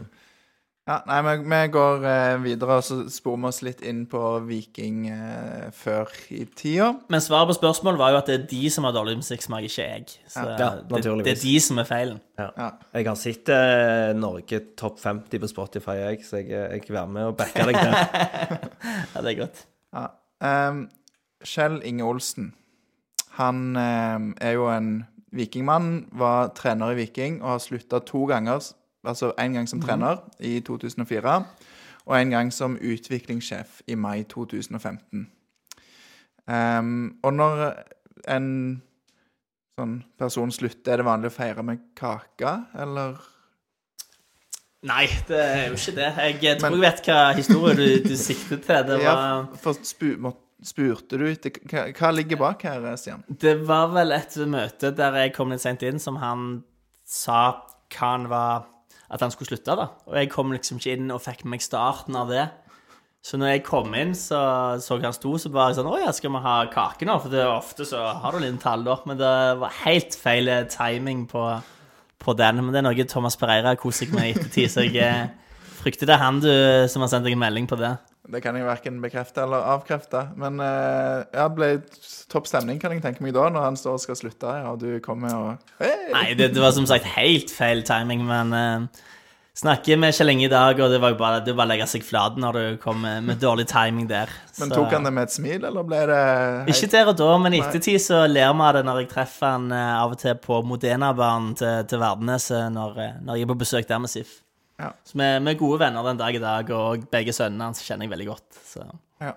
[0.86, 5.08] nei, vi, vi går eh, videre, og så sporer vi oss litt inn på Viking
[5.10, 6.92] eh, før i tida.
[7.10, 9.88] Men svaret på spørsmålet var jo at det er de som har dårlig musikksmak, ikke
[9.88, 10.06] jeg.
[10.30, 12.22] Så Ja, det, det er de som er feilen.
[12.38, 12.70] Ja.
[12.94, 17.14] Jeg har sett eh, Norge topp 50 på Spotify, jeg, så jeg, jeg kan være
[17.18, 18.70] med og backe deg der.
[19.16, 19.66] Ja, det er godt.
[19.96, 20.06] Ja.
[20.70, 20.86] Um,
[21.46, 22.54] Kjell Inge Olsen.
[23.40, 25.06] Han um, er jo en
[25.36, 28.62] vikingmann, var trener i Viking og har slutta to ganger.
[29.06, 31.36] Altså én gang som trener i 2004,
[32.06, 35.28] og en gang som utviklingssjef i mai 2015.
[36.48, 37.64] Um, og når
[38.30, 38.50] en
[39.80, 43.18] sånn person slutter, er det vanlig å feire med kake, eller?
[44.86, 46.10] Nei, det er jo ikke det.
[46.44, 48.84] Jeg tror Men- jeg vet hva historie du, du sikter til.
[48.86, 49.16] Det Ja,
[49.58, 53.24] for spu, må, spurte du etter hva, hva ligger bak her, Stian?
[53.42, 56.64] det var vel et møte der jeg kom litt sent inn, som han
[57.06, 57.42] sa
[57.90, 58.68] hva han var
[59.12, 59.90] At han skulle slutte, da.
[60.10, 62.46] Og jeg kom liksom ikke inn og fikk meg starten av det.
[63.26, 64.40] Så når jeg kom inn, så
[64.82, 67.16] så han sto, så bare sånn Å ja, skal vi ha kake nå?
[67.24, 69.00] For det er ofte så har du litt tall, da.
[69.10, 69.32] Men det
[69.62, 71.46] var helt feil timing på,
[72.22, 72.62] på den.
[72.62, 75.34] Men det er noe Thomas Pereira koser seg med i ettertid, så jeg eh,
[75.82, 76.52] frykter det er han du
[76.90, 77.96] som har sendt deg en melding på det.
[78.26, 80.22] Det kan jeg verken bekrefte eller avkrefte.
[80.40, 81.76] Men uh, ja, ble
[82.32, 84.80] topp stemning, kan jeg tenke meg da, når han står og skal slutte, ja, og
[84.82, 86.08] du kommer og hey!
[86.14, 89.04] Nei, det, det var som sagt helt feil timing, men uh,
[89.56, 91.86] snakker med Kjell Inge i dag, og det var jo bare, det var å legge
[91.92, 94.32] seg flat når du kom med, med dårlig timing der.
[94.58, 96.24] Men Så- tok han det med et smil, eller ble det
[96.74, 99.54] Ikke der og da, men i ettertid så ler vi av det når jeg treffer
[99.54, 103.60] han uh, av og til på Modena-banen til, til Verdenes når, når jeg er på
[103.62, 104.40] besøk der med Sif.
[104.82, 104.92] Ja.
[105.08, 108.08] Så vi, vi er gode venner den dag i dag, og begge sønnene hans kjenner
[108.08, 108.64] jeg veldig godt.
[108.68, 108.88] Så.
[109.24, 109.36] Ja.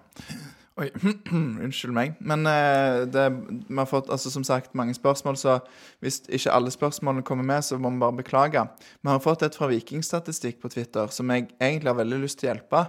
[0.78, 0.86] Oi,
[1.66, 2.14] unnskyld meg.
[2.22, 3.24] Men uh, det,
[3.66, 5.58] vi har fått altså, som sagt mange spørsmål, så
[6.04, 8.62] hvis ikke alle spørsmålene kommer med, så må vi bare beklage.
[9.02, 12.50] Vi har fått et fra Vikingstatistikk på Twitter som jeg egentlig har veldig lyst til
[12.50, 12.84] å hjelpe.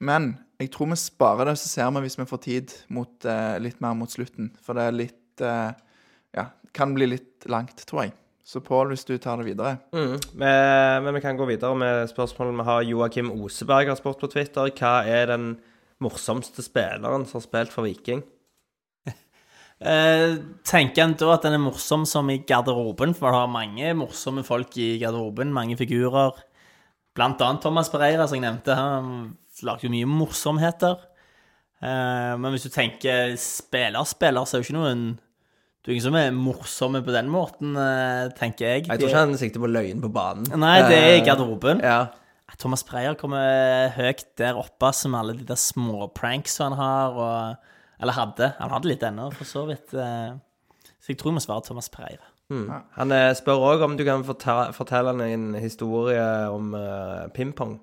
[0.00, 3.56] Men jeg tror vi sparer det, så ser vi hvis vi får tid mot, uh,
[3.60, 4.54] litt mer mot slutten.
[4.64, 5.72] For det er litt uh,
[6.36, 8.16] Ja, kan bli litt langt, tror jeg.
[8.46, 9.80] Så Pål, hvis du tar det videre.
[9.90, 10.20] Mm.
[10.38, 14.30] Men, men vi kan gå videre med spørsmålet Vi har Joakim Oseberg har spurt på
[14.30, 14.70] Twitter.
[14.70, 15.48] Hva er den
[16.02, 18.24] morsomste spilleren som har spilt for Viking?
[19.76, 23.90] Eh, tenker en da at den er morsom som i garderoben, for det har mange
[23.92, 26.32] morsomme folk i garderoben, mange figurer.
[27.12, 28.72] Blant annet Thomas Pereira, som jeg nevnte.
[28.72, 29.10] Han
[29.68, 30.96] lagde jo mye morsomheter.
[31.84, 35.04] Eh, men hvis du tenker spiller-spiller, så er jo ikke noen
[35.86, 38.86] Du er ingen som er morsomme på den måten, eh, tenker jeg.
[38.88, 40.48] Jeg tror ikke han sikter på løgn på banen.
[40.58, 41.78] Nei, det er i Eh, garderoben.
[41.84, 42.08] Ja.
[42.58, 47.56] Thomas Preyer kommer høyt der oppe, som alle de der små pranks han har, og
[48.00, 48.52] Eller hadde.
[48.58, 49.94] Han hadde litt ennå, for så vidt.
[49.94, 50.34] eh,
[51.00, 52.18] Så jeg tror vi svare Thomas Preyer.
[52.50, 56.20] Han eh, spør òg om du kan fortelle, fortelle en historie
[56.50, 57.80] om uh, pingpong.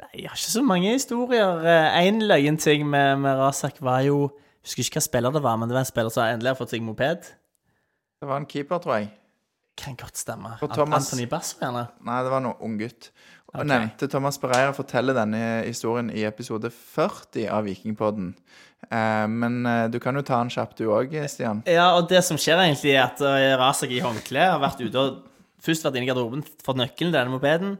[0.00, 1.60] Nei, jeg har ikke så mange historier.
[1.98, 5.58] Én løyen ting med, med Razak var jo Jeg husker ikke hva spiller det var,
[5.60, 7.28] men det var en spiller som endelig har fått seg moped.
[8.20, 9.10] Det var en keeper, tror jeg.
[9.76, 10.54] Kan godt stemme.
[10.62, 11.88] Thomas- Anthony Basso, gjerne.
[12.06, 13.10] Nei, det var noe unggutt.
[13.54, 13.66] Og Ok.
[13.70, 18.34] nevnte Thomas Bereira forteller denne historien i episode 40 av Vikingpodden.
[18.90, 21.62] Eh, men eh, du kan jo ta den kjapt du òg, Stian.
[21.66, 24.94] Ja, og det som skjer egentlig, er at eh, Razak i håndkle har vært ute
[24.98, 25.22] og
[25.62, 27.78] først vært inne i garderoben, fått nøkkelen til denne mopeden,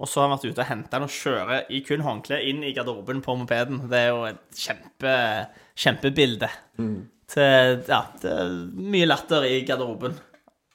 [0.00, 2.62] og så har han vært ute og henta den og kjører i kun håndkle inn
[2.64, 3.82] i garderoben på mopeden.
[3.90, 5.14] Det er jo et kjempe,
[5.76, 6.48] kjempebilde.
[7.30, 10.16] Til, ja, det er mye latter i garderoben.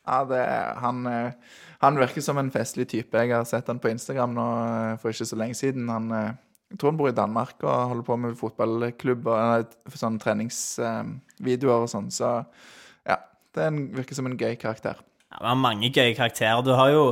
[0.05, 0.41] Ja, det,
[0.83, 3.17] han, eh, han virker som en festlig type.
[3.17, 5.89] Jeg har sett han på Instagram nå eh, for ikke så lenge siden.
[5.89, 6.31] Han, eh,
[6.69, 11.89] jeg tror han bor i Danmark og holder på med fotballklubb og sånn treningsvideoer og
[11.89, 12.13] sånn.
[12.13, 12.29] Så
[13.09, 13.17] ja,
[13.57, 15.01] det er en, virker som en gøy karakter.
[15.33, 16.61] Ja, Vi har mange gøye karakterer.
[16.61, 17.07] Du har jo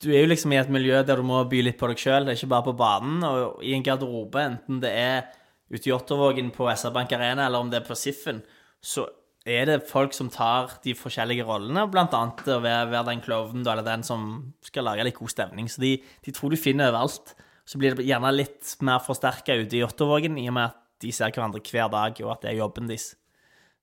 [0.00, 2.24] Du er jo liksom i et miljø der du må by litt på deg sjøl.
[2.24, 3.20] Det er ikke bare på banen.
[3.26, 5.26] Og i en garderobe, enten det er
[5.70, 8.40] ute i Ottervågen på SR-Bank Arena, eller om det er på Siffen,
[8.80, 9.04] så
[9.48, 13.86] er det folk som tar de forskjellige rollene, blant annet å være, den klovnen eller
[13.86, 14.26] den som
[14.66, 15.68] skal lage litt god stemning.
[15.70, 15.94] Så de,
[16.24, 17.34] de tror du finner overalt.
[17.68, 21.12] Så blir det gjerne litt mer forsterka ute i Ottervågen, i og med at de
[21.14, 23.12] ser hverandre hver dag, og at det er jobben deres.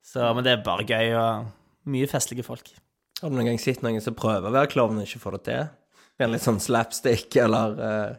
[0.06, 2.74] Så, men det er bare gøy, og mye festlige folk.
[3.22, 5.46] Har du noen gang sett noen som prøver å være klovn og ikke får det
[5.48, 5.70] til?
[6.18, 8.16] Blir litt sånn slapstick, eller uh...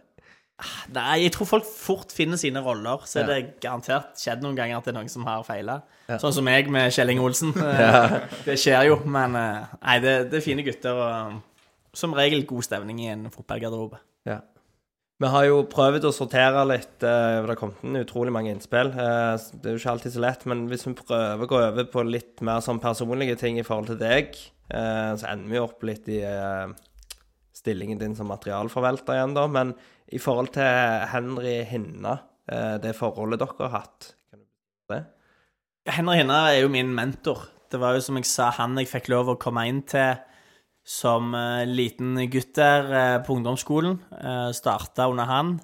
[0.91, 3.05] Nei, jeg tror folk fort finner sine roller.
[3.07, 3.23] Så Ja.
[3.23, 5.77] er det garantert skjedd noen ganger at det er noen som har feila.
[6.19, 7.53] Sånn som meg med Kjelling Olsen.
[8.47, 11.37] Det skjer jo, men eh, nei, det, det er fine gutter og
[11.99, 14.01] som regel god stemning i en fotballgarderobe.
[14.27, 14.41] Ja.
[15.19, 17.03] Vi har jo prøvd å sortere litt.
[17.07, 18.91] eh, Det har kommet inn utrolig mange innspill.
[18.99, 21.87] Eh, Det er jo ikke alltid så lett, men hvis vi prøver å gå over
[21.95, 24.35] på litt mer sånn personlige ting i forhold til deg,
[24.75, 26.67] eh, så ender vi opp litt i eh,
[27.59, 29.47] stillingen din som materialforvalter igjen, da.
[29.51, 29.75] Men
[30.15, 32.19] i forhold til Henry Hinna,
[32.51, 35.05] eh, det forholdet dere har hatt, kan du det?
[35.89, 37.49] Henry Hinna er jo min mentor.
[37.69, 40.17] Det var jo som jeg sa, han jeg fikk lov å komme inn til
[40.89, 43.99] som eh, liten gutt der eh, på ungdomsskolen.
[44.09, 45.59] Uh, Starta under han,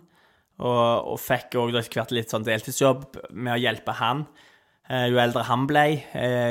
[0.61, 4.27] og, og fikk òg etter hvert litt sånn deltidsjobb med å hjelpe han.
[4.85, 5.83] Jo eldre han ble,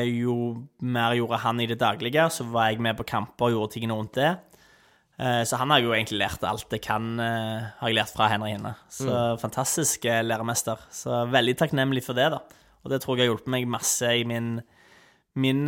[0.09, 0.35] jo
[0.81, 2.23] mer gjorde han i det daglige.
[2.33, 4.31] Så var jeg med på kamper og gjorde tingene rundt det.
[5.19, 8.27] Eh, Så han har jo egentlig lært alt jeg kan, eh, har jeg lært fra
[8.31, 8.75] Henry Hinne.
[8.89, 10.77] Så fantastisk eh, læremester.
[10.89, 12.39] Så veldig takknemlig for det, da.
[12.83, 14.57] Og det tror jeg har hjulpet meg masse i min,
[15.35, 15.67] min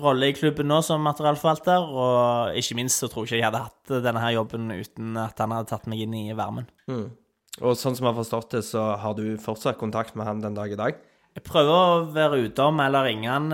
[0.00, 1.90] rolle i klubben nå som materialforvalter.
[1.92, 5.38] Og ikke minst så tror jeg ikke jeg hadde hatt denne her jobben uten at
[5.42, 6.70] han hadde tatt meg inn i varmen.
[6.88, 10.56] Og sånn som jeg har forstått det, så har du fortsatt kontakt med han den
[10.56, 10.96] dag i dag?
[11.34, 13.50] Jeg prøver å være utom eller ringe han.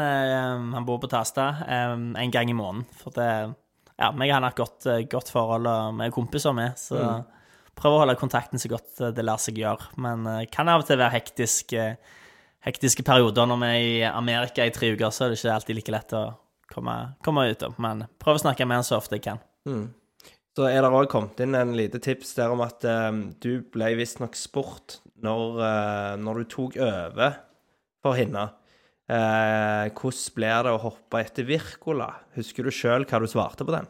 [0.77, 2.87] Han bor på Tasta en gang i måneden.
[3.01, 3.57] For det
[4.01, 6.79] Ja, meg og han har et godt, eh, godt forhold, og vi er kompiser med,
[6.81, 7.21] så
[7.77, 9.91] prøver å holde kontakten så godt eh, det lar seg gjøre.
[10.01, 12.17] Men det kan av og til være hektisk, eh,
[12.65, 13.49] hektiske perioder.
[13.51, 16.15] Når vi er i Amerika i tre uker, så er det ikke alltid like lett
[16.17, 16.25] å
[16.73, 16.97] komme,
[17.27, 17.77] komme utom.
[17.83, 19.43] Men prøv å snakke med han så ofte jeg kan.
[20.57, 23.93] Så er det òg kommet inn en lite tips der om at um, du ble
[24.01, 27.37] visstnok spurt når, uh, når du tok over
[28.03, 28.49] for Hinna.
[29.11, 32.11] Eh, hvordan blir det å hoppe etter Wirkola?
[32.37, 33.89] Husker du sjøl hva du svarte på den?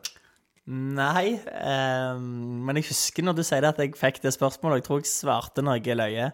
[0.71, 4.81] Nei, eh, men jeg husker når du sier det at jeg fikk det spørsmålet.
[4.81, 6.31] Jeg tror jeg svarte noe løye.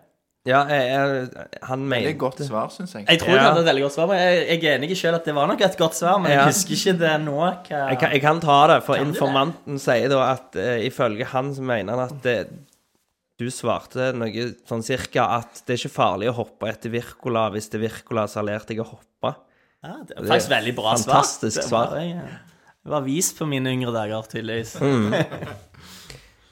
[0.47, 3.07] Ja, jeg, jeg, han Det mente et godt svar, syns jeg.
[3.09, 3.49] Jeg tror jeg Ja.
[3.49, 5.65] hadde et veldig godt svar, men jeg, jeg er enig selv at det var nok
[5.67, 6.21] et godt svar.
[6.23, 6.37] Men Ja.
[6.45, 7.35] jeg husker ikke det nå.
[7.41, 7.81] Hva...
[7.91, 9.83] Jeg kan, jeg kan ta det, for Kan informanten det?
[9.83, 12.37] sier da at uh, ifølge han så mener han at det,
[13.37, 17.69] du svarte noe sånn cirka at det er ikke farlig å hoppe etter Wirkola hvis
[17.73, 19.35] det er Wirkola som har lært deg å hoppe.
[19.85, 21.69] Ja, det er faktisk veldig bra fantastisk svar.
[21.69, 21.93] svar.
[21.93, 24.77] Det var, jeg, jeg var vis på mine yngre dager, tydeligvis.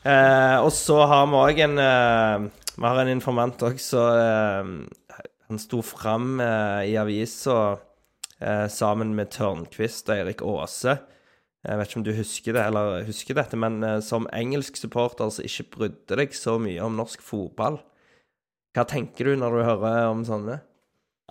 [0.04, 2.42] Eh, og så har vi òg en eh,
[2.74, 4.02] Vi har en informant også.
[4.20, 7.78] Eh, han sto fram eh, i avisa
[8.36, 10.98] eh, sammen med Tørnquist og Erik Aase.
[11.64, 15.30] Jeg vet ikke om du husker det, eller husker dette, men eh, som engelsk supporter
[15.32, 17.78] som ikke brydde deg så mye om norsk fotball,
[18.74, 20.58] hva tenker du når du hører om sånne?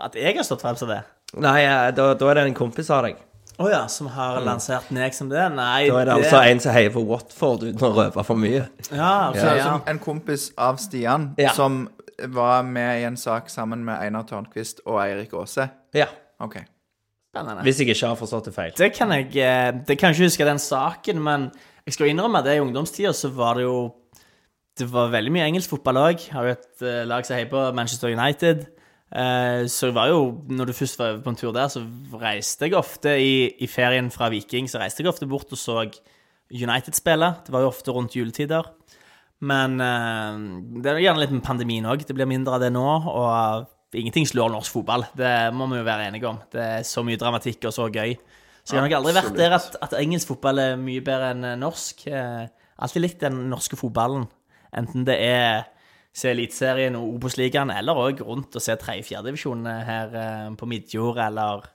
[0.01, 1.03] At jeg har stått frem som det?
[1.37, 3.21] Nei, eh, da, da er det en kompis av deg.
[3.61, 5.43] Å ja, som har lansert meg som det?
[5.53, 8.63] Nei, Da er det altså en som heier på Watford uten å røpe for mye.
[8.89, 9.67] Ja, altså Så, ja.
[9.67, 11.51] som en kompis av Stian Ja.
[11.53, 11.83] som
[12.33, 15.67] var med i en sak sammen med Einar Tørnquist og Eirik Aase.
[15.93, 16.07] Ja.
[16.41, 16.57] OK.
[17.33, 17.63] Spennende.
[17.65, 18.73] Hvis jeg ikke har forstått det feil.
[18.77, 21.47] Det kan jeg eh, Det kan jeg ikke huske den saken, men
[21.87, 23.89] jeg skal innrømme at det i ungdomstida så var det jo
[24.77, 26.27] Det var veldig mye engelsk fotball òg.
[26.33, 28.67] Har jo et eh, lag som heier på Manchester United.
[29.09, 31.81] Eh, så jeg var jo Når du først var på en tur der, så
[32.21, 35.89] reiste jeg ofte i, i ferien fra Viking Så reiste jeg ofte bort og så
[36.53, 37.33] United spille.
[37.45, 38.69] Det var jo ofte rundt juletider.
[39.41, 42.05] Men eh, det er gjerne litt med pandemien òg.
[42.05, 42.89] Det blir mindre av det nå.
[43.09, 45.05] Og ingenting slår norsk fotball.
[45.17, 46.39] Det må vi jo være enige om.
[46.51, 48.15] Det er så mye dramatikk og så gøy.
[48.63, 51.47] Så jeg har nok aldri vært der at, at engelsk fotball er mye bedre enn
[51.49, 52.05] eh, norsk.
[52.07, 52.45] Eh,
[52.83, 54.25] Alltid likt den norske fotballen.
[54.73, 55.67] Enten det er
[56.13, 61.67] se Eliteserien og Obos-ligaen, eller òg rundt og se tredje-fjerdedivisjonen her eh, på Midjord eller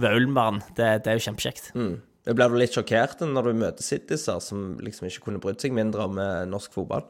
[0.00, 0.60] ved Ulmbarn.
[0.76, 1.72] Det, det er jo kjempekjekt.
[1.78, 1.96] Mm.
[2.28, 6.06] Blir du litt sjokkert når du møter citizer som liksom ikke kunne brydd seg mindre
[6.06, 6.20] om
[6.50, 7.08] norsk fotball?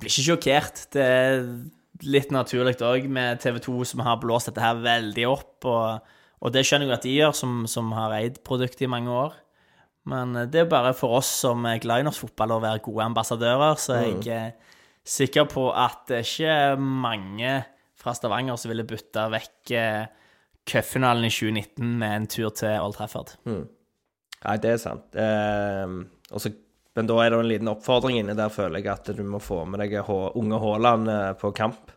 [0.00, 0.84] blir ikke sjokkert.
[0.94, 1.08] Det
[2.02, 5.64] litt naturlig òg med TV 2 som har blåst dette her veldig opp.
[5.70, 6.00] Og,
[6.42, 9.36] og det skjønner jeg at de gjør, som, som har eid produktet i mange år.
[10.10, 12.82] Men eh, det er bare for oss som er glad i norsk fotball, å være
[12.84, 13.78] gode ambassadører.
[13.80, 14.74] Så jeg er
[15.04, 17.54] sikker på at det er ikke mange
[18.00, 20.04] fra Stavanger som ville bytta vekk eh,
[20.68, 23.34] cupfinalen i 2019 med en tur til Old Trafford.
[24.44, 25.16] Nei, det er sant.
[25.16, 25.94] Eh,
[26.34, 26.52] og så-
[26.94, 29.64] men da er det en liten oppfordring inne der, føler jeg, at du må få
[29.66, 31.90] med deg unge Haaland eh, på kamp.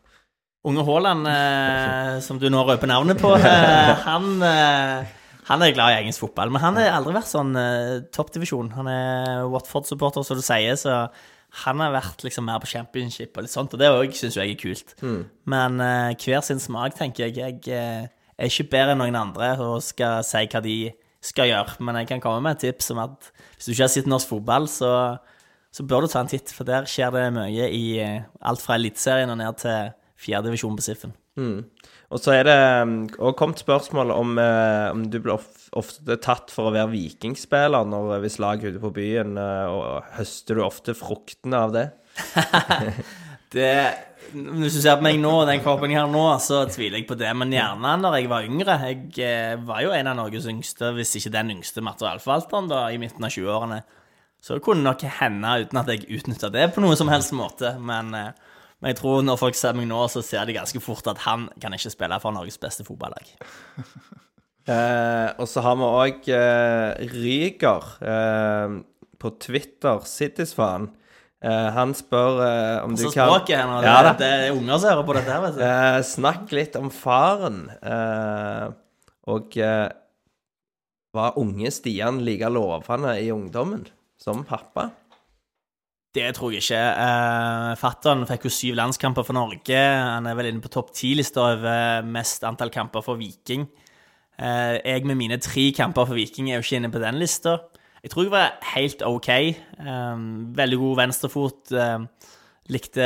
[0.68, 5.16] Unge Haaland, eh, som du nå røper navnet på, eh, han, eh,
[5.52, 6.52] han er glad i engelsk fotball.
[6.52, 8.74] Men han har aldri vært sånn eh, toppdivisjon.
[8.76, 11.06] Han er Watford-supporter, som du sier, så
[11.64, 14.58] han har vært liksom mer på championship og litt sånt, og det òg syns jeg
[14.58, 14.98] er kult.
[15.48, 17.62] Men eh, hver sin smak, tenker jeg.
[17.70, 20.80] Jeg er ikke bedre enn noen andre og skal si hva de
[21.24, 23.94] skal gjøre, men jeg kan komme med et tips om at hvis du ikke har
[23.94, 24.92] sett norsk fotball, så,
[25.74, 28.78] så bør du ta en titt, for der skjer det mye i eh, alt fra
[28.78, 31.16] Eliteserien og ned til fjerdedivisjon på Siffen.
[32.08, 32.58] Og så er det
[33.20, 37.88] òg kommet spørsmål om, eh, om du blir of ofte tatt for å være vikingspiller
[37.88, 41.76] når, eh, hvis laget er ute på byen, eh, og høster du ofte fruktene av
[41.76, 41.88] det?
[43.48, 43.96] Det,
[44.34, 47.18] hvis du ser på meg nå, den kroppen jeg har nå, så tviler jeg på
[47.20, 47.30] det.
[47.38, 48.78] Men gjerne når jeg var yngre.
[48.90, 53.00] Jeg eh, var jo en av Norges yngste, hvis ikke den yngste materialforvalteren da, i
[53.02, 53.80] midten av 20-årene.
[54.44, 57.74] Så det kunne nok hende uten at jeg utnytta det på noen som helst måte.
[57.80, 61.10] Men, eh, men jeg tror når folk ser meg nå, så ser de ganske fort
[61.10, 63.36] at han kan ikke spille for Norges beste fotballag.
[64.68, 68.74] Eh, og så har vi òg eh, Ryger eh,
[69.16, 70.90] på Twitter, Citysfan.
[71.46, 73.86] Eh, han spør eh, om du Så kan språket hennes.
[73.86, 75.64] Ja, det, det er unger som hører på dette her, vet du.
[75.68, 77.64] Eh, snakk litt om faren.
[77.78, 78.68] Eh,
[79.30, 79.88] og eh,
[81.18, 83.86] var unge Stian like lovende i ungdommen
[84.22, 84.90] som pappa?
[86.18, 86.82] Det tror jeg ikke.
[86.98, 89.78] Uh, Fattern fikk jo syv landskamper for Norge.
[89.78, 93.68] Han er vel inne på topp ti-lista over mest antall kamper for Viking.
[94.38, 97.58] Eh, jeg med mine tre kamper for Viking er jo ikke inne på den lista.
[98.04, 99.30] Jeg tror jeg var helt OK.
[99.34, 100.24] Eh,
[100.58, 101.72] veldig god venstrefot.
[101.74, 102.34] eh,
[102.68, 103.04] likte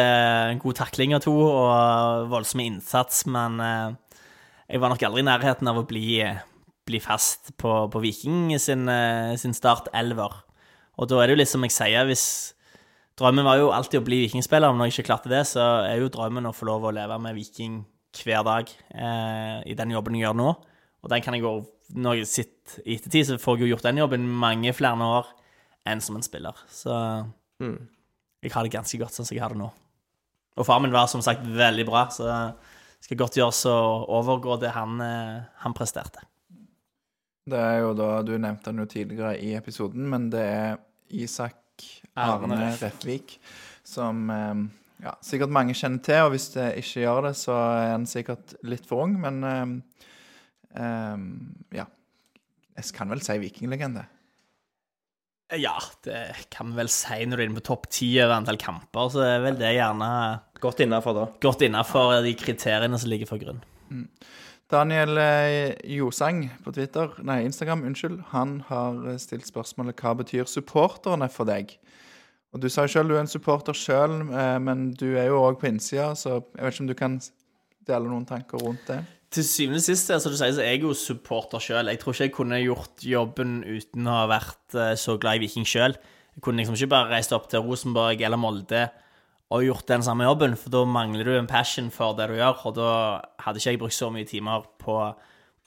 [0.61, 3.91] god takling og to og voldsom innsats, men eh,
[4.71, 6.17] jeg var nok aldri i nærheten av å bli,
[6.87, 10.41] bli fast på, på Viking sin, eh, sin start-elver.
[10.97, 12.25] Og da er det jo litt som jeg sier, hvis
[13.19, 15.99] Drømmen var jo alltid å bli vikingspiller, men når jeg ikke klarte det, så er
[15.99, 17.81] jo drømmen å få lov å leve med Viking
[18.17, 20.53] hver dag eh, i den jobben jeg gjør nå.
[21.03, 21.51] Og den kan jeg jo,
[21.95, 25.31] når jeg sitter i ettertid, så får jeg jo gjort den jobben mange flere år
[25.89, 26.57] enn som en spiller.
[26.71, 26.93] Så
[27.61, 29.69] jeg har det ganske godt sånn som jeg har det nå.
[30.59, 32.27] Og far min var som sagt veldig bra, så
[33.01, 33.77] skal godt gjøres å
[34.19, 36.23] overgå det han, eh, han presterte.
[37.49, 40.77] Det er jo da, Du nevnte han jo tidligere i episoden, men det er
[41.09, 41.57] Isak
[42.15, 43.39] Arne Arne Refvik.
[43.83, 44.61] Som eh,
[45.01, 46.27] ja, sikkert mange kjenner til.
[46.27, 49.65] Og hvis det ikke gjør det, så er han sikkert litt for ung, men eh,
[50.75, 51.85] ja.
[52.77, 54.05] Jeg kan vel si vikinglegende.
[55.59, 55.73] Ja,
[56.05, 59.09] det kan vi vel si når du er inne på topp ti over antall kamper,
[59.11, 60.07] så er vel det gjerne
[60.63, 61.25] Godt innafor da.
[61.43, 63.59] godt innafor de kriteriene som ligger for grunn.
[64.71, 70.47] Daniel eh, Josang på Twitter, nei, Instagram, unnskyld, han har eh, stilt spørsmålet hva betyr
[70.47, 71.75] supporterne for deg?
[72.55, 74.21] Og Du sa jo selv du er en supporter sjøl,
[74.59, 77.13] men du er jo òg på innsida, så jeg vet ikke om du kan
[77.87, 78.97] dele noen tanker rundt det?
[79.31, 81.87] Til syvende og sist, som du sier, så er jeg jo supporter sjøl.
[81.87, 85.45] Jeg tror ikke jeg kunne gjort jobben uten å ha vært eh, så glad i
[85.45, 85.95] Viking sjøl.
[86.35, 88.89] Jeg kunne liksom ikke bare reist opp til Rosenborg eller Molde
[89.51, 92.61] og gjort den samme jobben, for da mangler du en passion for det du gjør,
[92.69, 92.91] og da
[93.43, 94.95] hadde ikke jeg brukt så mye timer på,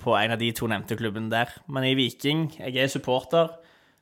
[0.01, 1.53] på en av de to nevnte klubbene der.
[1.69, 3.53] Men i Viking, jeg er supporter,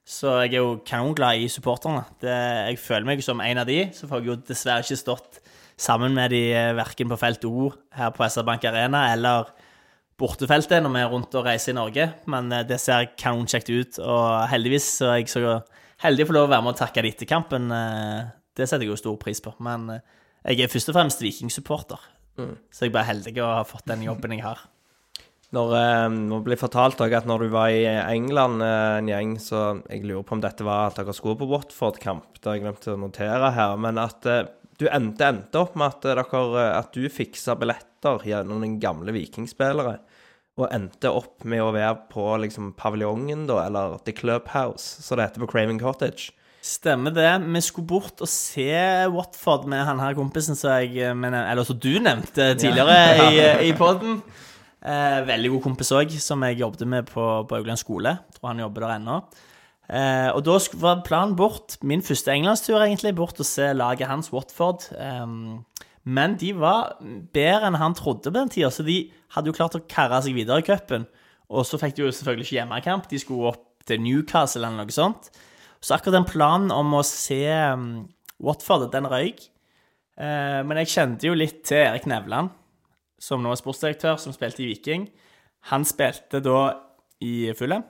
[0.06, 2.04] så jeg er jo kanonglad i supporterne.
[2.22, 2.30] Det,
[2.70, 5.41] jeg føler meg som en av de, så får jeg jo dessverre ikke stått
[5.82, 9.50] sammen med de eh, verken på felt O her på SR Bank Arena eller
[10.20, 13.98] bortefeltet når vi er rundt og reiser i Norge, men eh, det ser kanonkjekt ut,
[14.04, 15.56] og heldigvis så er jeg så
[16.04, 17.70] heldig å få lov å være med og takke de etter kampen.
[17.74, 19.88] eh, Det setter jeg jo stor pris på, men
[20.42, 22.06] jeg er først og fremst Viking-supporter,
[22.36, 24.60] så jeg er bare heldig å ha fått den jobben jeg har.
[25.52, 25.74] Når
[26.16, 30.24] Nå ble fortalt dere at når du var i England en gjeng, så jeg lurer
[30.24, 32.38] på om dette var at dere skulle på Watford-kamp.
[32.40, 33.76] Det har jeg glemt å notere her.
[33.76, 34.24] Men at
[34.82, 39.14] du endte, endte opp med at, dere, eh, at du fiksa billetter gjennom den gamle
[39.14, 40.00] vikingspillere.
[40.60, 45.30] Og endte opp med å være på liksom paviljongen, da, eller The Clubhouse, som det
[45.30, 46.32] heter på Craven Cottage.
[46.62, 47.30] Stemmer det.
[47.42, 48.70] Vi skulle bort og se
[49.10, 53.40] Watford med han her kompisen som jeg eh, men, Eller som du nevnte tidligere i,
[53.70, 54.20] i poden.
[54.82, 58.16] Eh, veldig god kompis òg, som jeg jobbet med på, på Augland skole.
[58.34, 59.18] Tror han jobber der ennå.
[59.90, 64.30] Eh, og da var planen bort, min første englandstur egentlig, bort og se laget hans,
[64.32, 64.86] Watford.
[64.96, 65.64] Ehm,
[66.04, 66.96] men de var
[67.34, 69.04] bedre enn han trodde på den tida, så de
[69.34, 71.06] hadde jo klart å karre seg videre i cupen.
[71.52, 74.94] Og så fikk de jo selvfølgelig ikke hjemmekamp, de skulle opp til Newcastle eller noe
[74.94, 75.30] sånt.
[75.82, 77.42] Så akkurat den planen om å se
[77.74, 78.06] um,
[78.42, 79.42] Watford, den røyk.
[80.18, 82.52] Eh, men jeg kjente jo litt til Erik Nevland,
[83.22, 85.08] som nå er sportsdirektør, som spilte i Viking.
[85.72, 86.60] Han spilte da
[87.22, 87.84] i Fulham,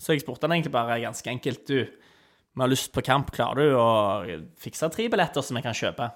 [0.00, 3.68] så jeg spurte han egentlig bare ganske enkelt Du, vi har lyst på kamp, klarer
[3.70, 6.08] du å fikse tre billetter som jeg kan kjøpe?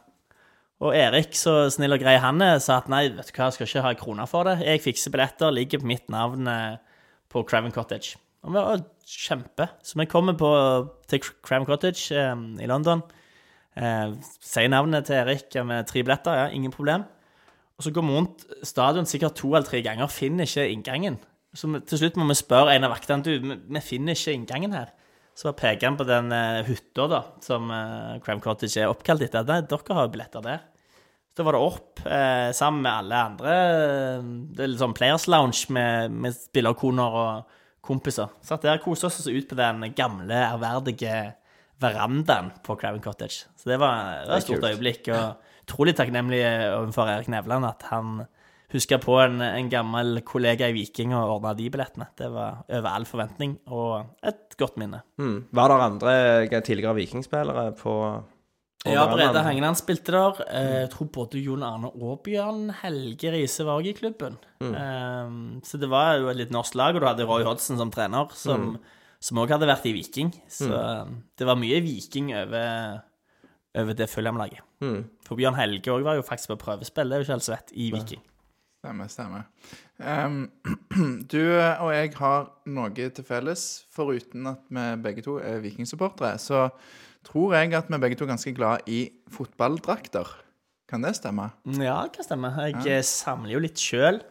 [0.81, 3.59] Og Erik, så snill og grei han er, sa at nei, vet du hva, jeg
[3.59, 4.63] skal ikke ha kroner for det.
[4.65, 6.79] Jeg fikser billetter, ligger på mitt navn eh,
[7.29, 8.17] på Craven Cottage.
[8.41, 9.67] Og vi var kjempe.
[9.85, 10.49] Så vi kommer på,
[11.13, 12.33] til Craven Cottage eh,
[12.65, 13.05] i London.
[13.77, 17.05] Eh, sier navnet til Erik med tre billetter, ja, ingen problem.
[17.77, 21.21] Og så går vi rundt stadion sikkert to eller tre ganger, finner ikke inngangen.
[21.57, 24.93] Så til slutt må vi spørre en av vaktene du, vi, finner ikke inngangen her.
[25.35, 29.25] Så bare peker han på den eh, hytta da, som uh, Cram Cottage er oppkalt
[29.25, 29.47] etter.
[29.49, 30.63] Nei, dere har jo billetter der.
[31.31, 33.57] Så da var det opp uh, sammen med alle andre.
[34.55, 38.31] Det er litt sånn Players Lounge med, med spillerkoner og kompiser.
[38.47, 41.15] Satt der og koste oss ut på den gamle, ærverdige
[41.81, 43.49] verandaen på Crime Cottage.
[43.57, 45.09] Så det var, det var et stort øyeblikk.
[45.17, 46.43] Og utrolig takknemlig
[46.77, 48.21] overfor Erik Nevland at han
[48.73, 52.07] huska på en, en gammel kollega i Viking og ordne de billettene.
[52.19, 55.03] Det var over all forventning og et godt minne.
[55.19, 55.39] Mm.
[55.53, 56.13] Var det andre
[56.47, 57.95] eh, tidligere vikingspillere på
[58.89, 59.43] Ja, Brede?
[59.45, 60.39] Hengeland spilte der.
[60.49, 64.39] Eh, Jeg tror både Jon Arne og Bjørn Helge Riise var også i klubben.
[64.65, 67.91] Eh, Så det var jo et litt norsk lag, og du hadde Roy Hodgson som
[67.93, 68.79] trener, som
[69.21, 70.31] som òg hadde vært i Viking.
[70.49, 71.05] Så eh,
[71.37, 73.03] det var mye Viking over,
[73.77, 74.63] over det Fulham-laget.
[74.81, 75.03] Mm.
[75.29, 77.75] For Bjørn Helge òg var jo faktisk på prøvespill, det er jo ikke helt svett,
[77.77, 78.23] i Viking.
[78.81, 79.43] Stemmer, stemmer.
[80.01, 80.47] Um,
[81.33, 86.39] du og jeg har noe til felles, foruten at vi begge to er vikingsupportere.
[86.41, 86.71] Så
[87.29, 89.03] tror jeg at vi begge to er ganske glad i
[89.37, 90.33] fotballdrakter.
[90.89, 91.51] Kan det stemme?
[91.77, 92.55] Ja, det kan stemme.
[92.57, 93.05] Jeg ja.
[93.05, 94.23] samler jo litt sjøl.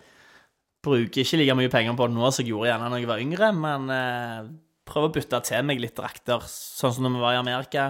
[0.82, 3.22] Bruker ikke like mye penger på det nå som jeg gjorde gjerne da jeg var
[3.22, 4.52] yngre, men eh,
[4.90, 7.90] prøver å bytte til meg litt drakter, sånn som når vi var i Amerika.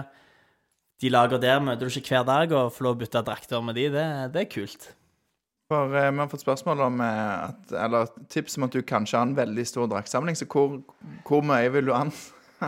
[1.00, 3.80] De lager der møter du ikke hver dag, og får lov å bytte drakter med
[3.80, 4.90] de, det, det er kult.
[5.70, 9.20] For eh, Vi har fått spørsmål om eh, at, eller tips om at du kanskje
[9.20, 10.38] har en veldig stor draktsamling.
[10.38, 10.80] Så hvor,
[11.28, 12.10] hvor mye vil du an,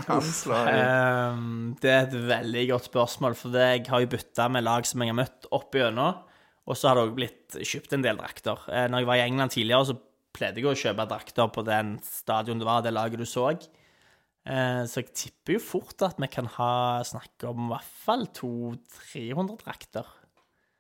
[0.07, 0.61] anslå?
[0.71, 4.87] Ehm, det er et veldig godt spørsmål, for det, jeg har jo bytta med lag
[4.89, 6.23] som jeg har møtt opp igjennom.
[6.63, 8.67] Og så har det òg blitt kjøpt en del drakter.
[8.71, 9.99] Eh, når jeg var i England tidligere, så
[10.33, 13.51] pleide jeg å kjøpe drakter på den stadion det var, det laget du så.
[13.51, 18.29] Eh, så jeg tipper jo fort at vi kan ha snakke om i hvert fall
[18.39, 20.15] 200-300 drakter.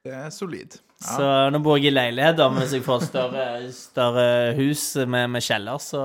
[0.06, 0.78] Det er solid.
[1.02, 4.26] Så nå bor jeg i leilighet, da, men hvis jeg får større, større
[4.58, 6.02] hus med, med kjeller, så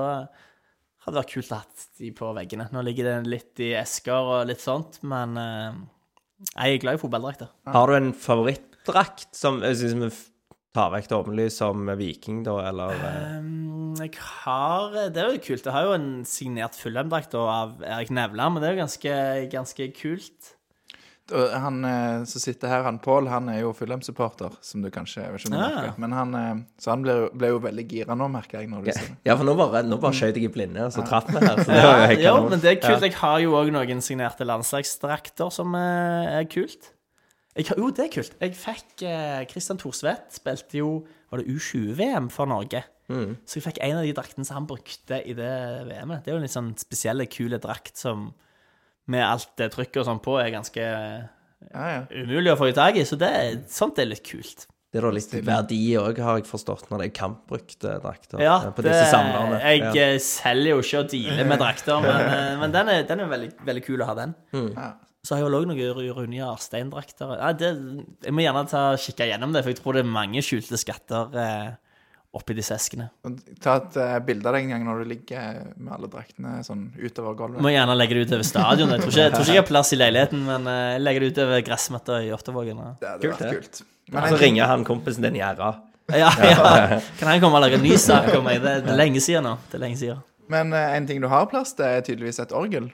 [1.08, 2.66] hadde det vært kult å ha de på veggene.
[2.74, 5.78] Nå ligger det litt i esker og litt sånt, men eh,
[6.50, 7.52] jeg er glad i fotballdrakter.
[7.74, 10.10] Har du en favorittdrakt som vi
[10.76, 12.94] tar vekk det åpenlyst som viking, da, eller
[13.38, 15.64] Um, jeg har Det er jo kult.
[15.64, 19.14] Jeg har jo en signert Fulham-drakt av Erik Nevland, men det er jo ganske,
[19.54, 20.52] ganske kult.
[21.32, 25.22] Og Han eh, som sitter her, han Pål, han er jo Fulham-supporter, som du kanskje
[25.24, 25.68] jeg vet ikke om du Ah.
[25.74, 25.98] merker.
[26.00, 28.70] Men han, eh, så han ble, ble jo veldig gira nå, merker jeg.
[28.70, 29.16] når du sier.
[29.28, 31.56] Ja, for nå bare, nå bare skjøt jeg i blinde, og så traff vi her.
[31.60, 33.02] Så det var jo helt men det er kult.
[33.02, 36.92] Jeg har jo òg noen signerte landslagsdrakter som eh, er kult.
[37.58, 38.34] Jeg, har- jo, det er kult.
[38.40, 40.90] Jeg fikk eh, Christian Thorsvedt spilte jo
[41.30, 42.84] Var det U20-VM for Norge?
[43.10, 43.36] Mm.
[43.44, 45.50] Så jeg fikk en av de draktene som han brukte i det
[45.88, 46.22] VM-et.
[46.24, 48.30] Det er jo en litt sånn spesiell, kule drakt som
[49.08, 51.22] med alt det trykket og sånn på er ganske eh,
[51.72, 52.00] Ja, ja.
[52.22, 53.04] umulig å få i tak i.
[53.08, 53.30] Så det,
[53.72, 54.66] sånt er litt kult.
[54.88, 58.40] Det er da litt verdi òg, har jeg forstått, når det er kampbrukte drakter.
[58.40, 59.58] Ja, eh, på det, disse samlerne.
[59.60, 59.90] jeg Ja.
[60.14, 63.50] eh, selger jo ikke og dealer med drakter, men, men den er, den er veldig,
[63.68, 64.32] veldig kul å ha, den.
[64.54, 64.92] Ja.
[65.26, 67.34] Så har jeg òg noen Ru- Rune Jarstein-drakter.
[67.36, 67.50] Ja,
[68.24, 71.36] jeg må gjerne ta kikke gjennom det, for jeg tror det er mange skjulte skatter
[71.36, 71.68] eh,
[72.36, 73.06] oppi disse eskene.
[73.64, 76.82] Ta et uh, bilde av deg en gang når du ligger med alle draktene sånn
[77.00, 77.62] utover gulvet.
[77.64, 78.92] må gjerne legge det utover stadion.
[78.92, 81.24] Jeg tror ikke jeg, tror ikke jeg har plass i leiligheten, men uh, jeg legger
[81.24, 82.78] det utover gressmatta i Ottavågen.
[82.84, 83.82] og- Det hadde Kult, vært kult.
[84.12, 85.70] Men så ting, ringer han kompisen din gjerda.
[86.08, 87.00] Ja, ja.
[87.18, 88.62] Kan han komme og lage en ny sak om meg?
[88.64, 89.56] Det det er lenge siden nå.
[89.68, 90.22] Det er lenge siden.
[90.48, 92.92] men uh, en ting du har plass til, er tydeligvis et orgel.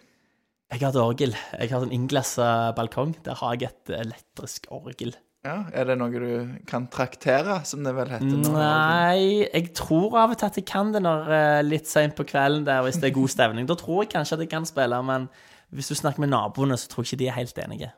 [0.72, 1.34] Jeg har et orgel.
[1.60, 3.12] Jeg har en innglassa balkong.
[3.22, 5.14] Der har jeg et elektrisk orgel.
[5.44, 8.24] Ja, Er det noe du kan traktere, som det vel heter?
[8.24, 12.16] når- Nei, jeg tror av og til at jeg kan det når eh, litt seint
[12.16, 13.66] på kvelden der, hvis det er god stemning.
[13.68, 15.28] Da tror jeg kanskje at jeg kan spille, men
[15.74, 17.92] hvis du snakker med naboene, så tror jeg ikke de er helt enige.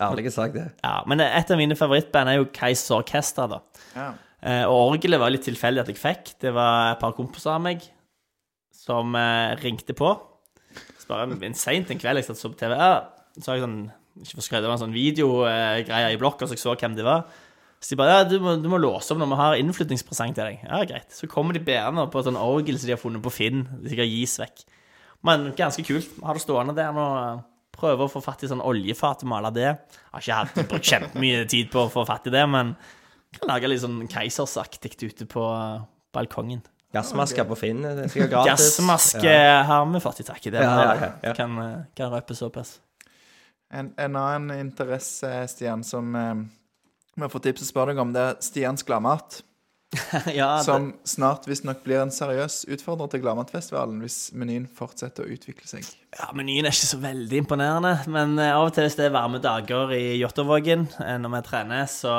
[0.00, 0.70] Ærlig sagt, det.
[0.84, 3.58] Ja, Men et av mine favorittband er jo Kaisers Orkester, da.
[3.96, 4.12] Ja.
[4.40, 6.34] Eh, og orgelet var litt tilfeldig at jeg fikk.
[6.40, 7.82] Det var et par kompiser av meg
[8.72, 10.12] som eh, ringte på.
[10.96, 13.00] Så bare en seint en kveld jeg satt så på TV, ja,
[13.40, 13.92] så har jeg sånn
[14.22, 17.06] Ikke for skrevet, det var en sånn videogreie i blokka, så jeg så hvem de
[17.06, 17.28] var.
[17.78, 20.48] Så de bare ja, du må, du må låse opp når vi har innflyttingspresang til
[20.48, 20.64] deg.
[20.66, 21.12] Ja, greit.
[21.14, 23.62] Så kommer de bærende på et sånn orgel som de har funnet på Finn.
[23.84, 24.64] Det skal gis vekk.
[25.28, 26.10] Men ganske kult.
[26.26, 27.06] Har det stående der nå.
[27.78, 29.68] Prøver å få fatt i sånn oljefat og male det.
[29.68, 32.72] Jeg Har ikke hatt brukt kjempemye tid på å få fatt i det, men
[33.38, 35.44] kan lage litt sånn keisersaktig ute på
[36.16, 36.64] balkongen.
[36.96, 38.72] Gassmasker på Finn, det sikkert gratis.
[38.80, 39.34] Gassmaske
[39.68, 40.62] har vi fått i tak i det.
[40.64, 41.34] Ja, ja, ja, ja.
[41.36, 42.78] Kan, eh, kan røpe såpass.
[43.68, 46.34] En, en annen interesse, Stian, som eh,
[47.18, 49.42] vi har fått tips og spør deg om, det er Stians Gladmat.
[50.36, 55.32] ja, det, Som snart visstnok blir en seriøs utfordrer til Gladmatfestivalen hvis menyen fortsetter å
[55.32, 55.86] utvikle seg.
[56.12, 59.16] ja, menyen er ikke så veldig imponerende, men eh, av og til hvis det er
[59.16, 62.14] varme dager i Jåttåvågen eh, når vi trener, så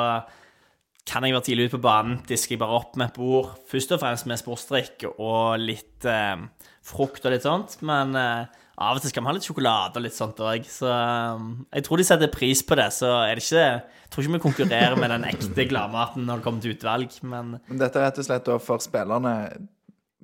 [1.09, 3.93] kan jeg være tidlig ute på banen, disker jeg bare opp med et bord, først
[3.95, 6.41] og fremst med sportsdrikk og litt eh,
[6.85, 10.05] frukt og litt sånt, men eh, av og til skal vi ha litt sjokolade og
[10.05, 11.41] litt sånt òg, så eh,
[11.77, 12.87] jeg tror de setter pris på det.
[12.95, 16.45] Så er det ikke Jeg tror ikke vi konkurrerer med den ekte gladmaten når det
[16.47, 19.35] kommer til utvalg, men Men dette er rett og slett for spillerne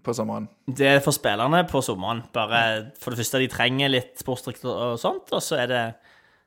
[0.06, 0.48] på sommeren.
[0.70, 2.24] det er for spillerne på sommeren.
[2.34, 5.86] Bare for det første, de trenger litt sportsdrikk og og sånt, og så er det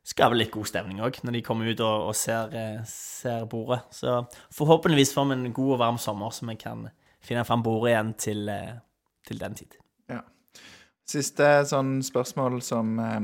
[0.09, 3.83] skaper litt god stemning òg når de kommer ut og, og ser, eh, ser bordet.
[3.93, 4.23] Så
[4.57, 6.87] forhåpentligvis får vi en god og varm sommer, så vi kan
[7.21, 8.79] finne fram bordet igjen til, eh,
[9.29, 9.77] til den tid.
[11.09, 13.23] Siste sånn spørsmål som eh,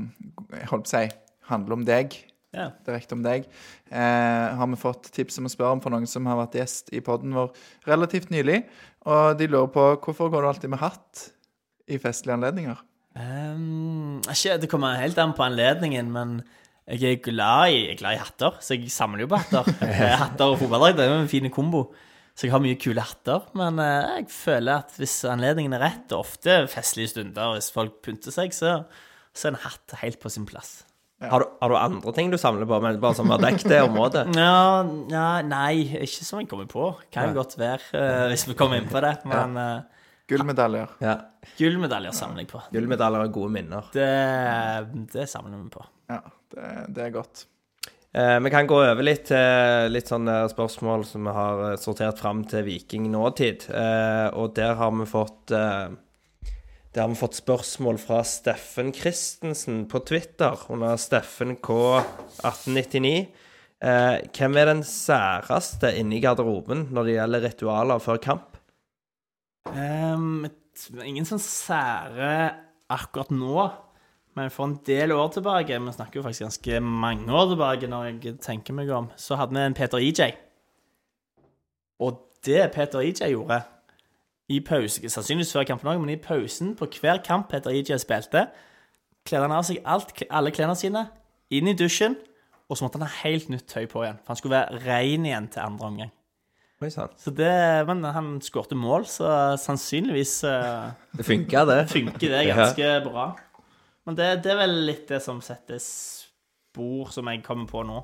[0.57, 1.05] jeg holdt på å si
[1.51, 2.17] handler om deg.
[2.55, 2.71] Ja.
[2.87, 3.49] Direkte om deg.
[3.91, 6.93] Eh, har vi fått tips om å spørre om for noen som har vært gjest
[6.95, 7.51] i poden vår
[7.89, 8.63] relativt nylig.
[9.11, 11.29] Og de lurer på hvorfor går du alltid med hatt
[11.91, 12.79] i festlige anledninger?
[13.15, 16.39] Um, ikke, det kommer helt an på anledningen, men
[16.89, 19.71] jeg er glad i, jeg er glad i hatter, så jeg samler jo på hatter.
[19.85, 21.87] Eh, hatter og fotballdrakt er en fin kombo.
[22.35, 26.09] Så jeg har mye kule hatter, men eh, jeg føler at hvis anledningen er rett,
[26.11, 28.81] og ofte festlige stunder, hvis folk pynter seg, så,
[29.31, 30.81] så er en hatt helt på sin plass.
[31.31, 33.81] Har du, har du andre ting du samler på, men bare som har dekket det
[33.87, 34.27] området?
[34.41, 34.83] Ja,
[35.13, 36.91] ja, nei, ikke som jeg kommer på.
[37.15, 39.15] Kan jo godt være, uh, hvis vi kommer inn på det.
[39.31, 40.99] Men uh, Gullmedaljer.
[41.05, 41.19] Ja.
[41.59, 42.61] gullmedaljer samler jeg på.
[42.75, 43.89] Gullmedaljer er gode minner.
[43.95, 44.11] Det,
[45.15, 45.85] det samler vi på.
[46.11, 46.23] Ja,
[46.55, 47.47] det, det er godt.
[48.15, 52.21] Eh, vi kan gå over litt til litt sånne spørsmål som vi har eh, sortert
[52.23, 53.67] fram til Viking nåtid.
[53.75, 59.99] Eh, og der har vi fått Der har vi fått spørsmål fra Steffen Christensen på
[60.07, 63.27] Twitter under Steffen K1899.
[63.85, 68.61] Eh, hvem er den særeste inne i garderoben når det gjelder ritualer før kamp?
[69.75, 70.47] Um,
[71.03, 72.31] ingen sånn sære
[72.93, 73.67] akkurat nå,
[74.35, 78.05] men for en del år tilbake Vi snakker jo faktisk ganske mange år tilbake når
[78.09, 79.07] jeg tenker meg om.
[79.17, 80.35] Så hadde vi en Peter EJ.
[82.03, 83.61] Og det Peter EJ gjorde
[84.53, 88.49] i pause, sannsynligvis før kampen òg, men i pausen på hver kamp Peter EJ spilte,
[89.25, 91.07] kledde han av seg alt, alle klærne sine,
[91.55, 92.19] inn i dusjen,
[92.69, 94.19] og så måtte han ha helt nytt tøy på igjen.
[94.21, 96.13] For han skulle være ren igjen til andre omgang.
[96.83, 96.91] Oi.
[96.91, 101.79] Så det, Men han skårte mål, så sannsynligvis eh, Det funka, det.
[101.89, 103.27] funker det ganske bra.
[104.05, 108.03] Men det, det er vel litt det som setter spor som jeg kommer på nå.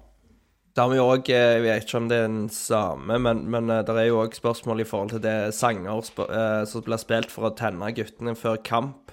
[0.76, 3.82] Da har vi òg Jeg vet ikke om det er den samme, men, men eh,
[3.86, 7.48] det er jo òg spørsmål i forhold til det sanger eh, som blir spilt for
[7.48, 9.10] å tenne guttene før kamp.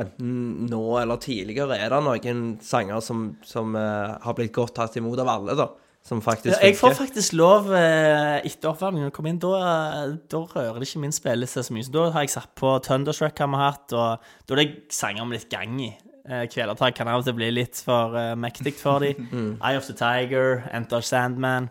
[0.00, 1.76] Enten nå eller tidligere.
[1.76, 5.68] Er det noen sanger som, som eh, har blitt godt tatt imot av alle, da?
[6.06, 9.40] Som faktisk Jeg får faktisk lov eh, etter oppvarmingen å komme inn.
[9.42, 11.86] Da, da rører det ikke min spilleliste så mye.
[11.86, 15.28] Så da har jeg satt på Thunderstruck har vi hatt, og da er det sanger
[15.28, 15.90] med litt gang i.
[16.24, 19.28] Eh, Kvelertak kan av og til bli litt for uh, mektig for dem.
[19.64, 21.68] Eye of the Tiger, Enter Sandman.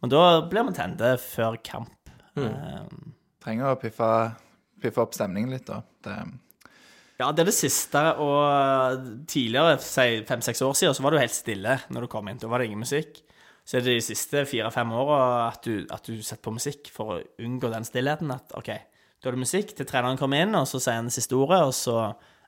[0.00, 2.12] Men da blir vi tente før kamp.
[2.40, 2.84] Eh,
[3.44, 4.10] Trenger å piffe,
[4.80, 5.82] piffe opp stemningen litt, da.
[6.04, 6.16] Det,
[7.20, 11.26] Ja, det er det siste, og tidligere, si fem-seks år siden, så var det jo
[11.26, 12.40] helt stille når du kom inn.
[12.40, 13.20] Da var det ingen musikk.
[13.70, 15.18] Så er det de siste fire-fem åra
[15.52, 18.32] at, du- at du setter på musikk for å unngå den stillheten.
[18.34, 18.66] At OK,
[19.22, 21.60] da er det musikk til treneren kommer inn, og så sier han det siste ordet,
[21.68, 21.96] og så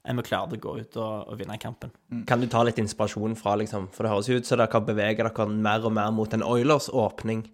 [0.03, 1.93] er vi klare til å gå ut og, og vinne kampen.
[2.27, 3.87] Kan du ta litt inspirasjon fra, liksom?
[3.95, 7.45] For det høres ut som dere beveger dere mer og mer mot en Oilers-åpning.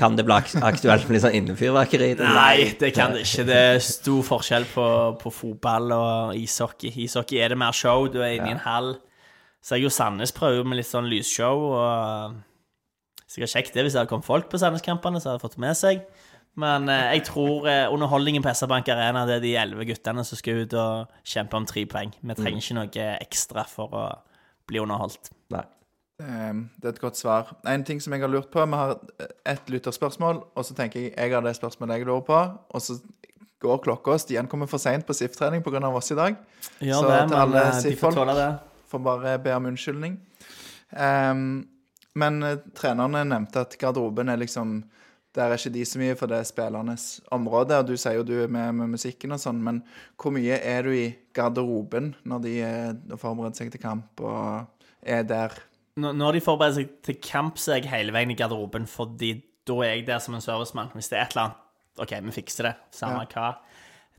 [0.00, 0.34] Kan det bli
[0.72, 2.10] aktuelt med litt sånn innefyrverkeri?
[2.18, 3.46] Nei, det kan det ikke.
[3.46, 4.88] Det er stor forskjell på,
[5.22, 6.90] på fotball og ishockey.
[7.06, 8.96] Ishockey er det mer show, du er inne i en hall.
[9.62, 12.38] Så jeg og Sandnes prøver med litt sånn lysshow, og
[13.30, 15.64] sikkert kjekt det hvis det hadde kommet folk på Sandnes-kampene, så hadde jeg fått det
[15.64, 16.04] med seg.
[16.60, 20.38] Men eh, jeg tror eh, underholdningen på SR-Bank Arena det er de elleve guttene som
[20.40, 22.10] skal ut og kjempe om tre poeng.
[22.18, 24.06] Vi trenger ikke noe ekstra for å
[24.70, 25.30] bli underholdt.
[25.54, 25.62] Nei.
[26.26, 26.50] eh,
[26.82, 27.54] det er et godt svar.
[27.70, 28.98] En ting som jeg har lurt på Vi har
[29.46, 32.42] ett lytterspørsmål, og så tenker jeg jeg har det spørsmålet jeg lurer på.
[32.74, 32.98] Og så
[33.60, 34.18] går klokka.
[34.18, 35.86] Stian kommer for seint på SIF-trening pga.
[35.88, 36.36] oss i dag.
[36.80, 38.14] Ja, Så det, til alle eh, SIF-folk.
[38.14, 38.50] får, det.
[38.88, 40.18] Får bare be om unnskyldning.
[40.96, 41.68] Ehm,
[42.18, 44.82] men eh, trenerne nevnte at garderoben er liksom
[45.30, 47.76] Der er ikke de så mye, for det er spillernes område.
[47.78, 49.78] Og du sier jo du er med med musikken og sånn, men
[50.18, 54.66] hvor mye er du i garderoben når de er forbereder seg til kamp og
[55.06, 55.54] er der?
[56.02, 59.36] Når de forbereder seg til kamp, så er jeg hele veien i garderoben, fordi
[59.70, 60.90] da er jeg der som en servicemann.
[60.98, 61.66] Hvis det er et eller annet
[62.00, 63.52] OK, vi fikser det, samme hva.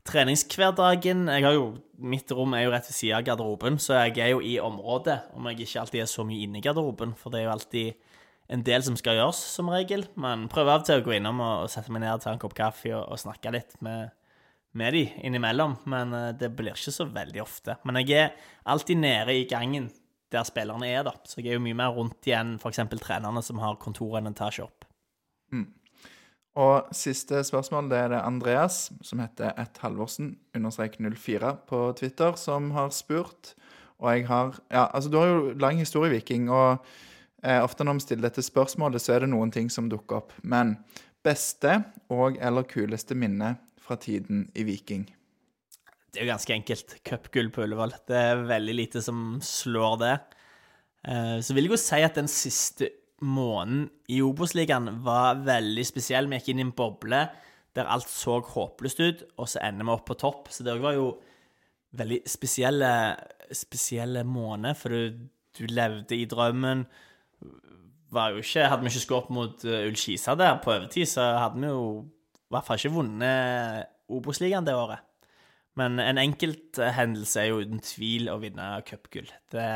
[0.08, 1.66] Treningshverdagen jo,
[2.02, 5.20] Mitt rom er jo rett ved siden av garderoben, så jeg er jo i området,
[5.38, 8.08] om jeg ikke alltid er så mye inne i garderoben, for det er jo alltid
[8.52, 10.04] en del som skal gjøres, som regel.
[10.18, 12.56] Men prøver av og til å gå innom og, sette meg ned ta en kopp
[12.58, 14.10] kaffe og, og snakke litt med,
[14.78, 17.78] med de innimellom, men eh, det blir ikke så veldig ofte.
[17.86, 19.88] Men jeg er alltid nede i gangen
[20.32, 21.14] der spillerne er, da.
[21.28, 22.82] Så jeg er jo mye mer rundt igjen f.eks.
[22.98, 24.88] trenerne som har kontoret en etasje opp.
[26.60, 32.36] Og siste spørsmål det er det Andreas, som heter ett Halvorsen, understrek 04 på Twitter,
[32.36, 33.54] som har spurt.
[34.02, 36.84] Og jeg har Ja, altså, du har jo lang historie, Viking, og
[37.42, 40.32] eh, ofte når vi stiller dette spørsmålet, så er det noen ting som dukker opp.
[40.42, 40.76] Men
[41.24, 45.06] beste og eller kuleste minne fra tiden i Viking?
[46.12, 46.96] Det er jo ganske enkelt.
[47.08, 47.94] Cupgull på Ullevål.
[48.06, 50.16] Det er veldig lite som slår det.
[51.08, 52.90] Eh, Så vil jeg jo si at den siste
[53.22, 56.28] måneden i Obos-ligaen var veldig spesiell.
[56.30, 57.24] Vi gikk inn i en boble
[57.72, 60.50] der alt så håpløst ut, og så ender vi opp på topp.
[60.52, 61.06] Så det var jo
[61.96, 62.90] veldig spesielle,
[63.56, 65.22] spesielle måneder, for du,
[65.56, 66.84] du levde i drømmen.
[68.12, 71.72] Var jo ikke, hadde vi ikke skåret mot Ullskisa der på overtid, så hadde vi
[71.72, 75.00] jo i hvert fall ikke vunnet Obos-ligaen det året.
[75.80, 79.30] Men en enkelt eh, hendelse er jo uten tvil å vinne cupgull.
[79.54, 79.68] Det,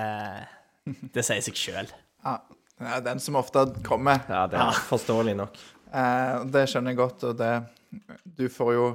[1.14, 1.88] det sier seg sjøl.
[2.26, 2.36] Ja,
[2.80, 4.24] det er den som ofte kommer.
[4.28, 5.60] Ja, det er forståelig nok.
[5.92, 7.52] Eh, det skjønner jeg godt, og det
[8.36, 8.88] Du får jo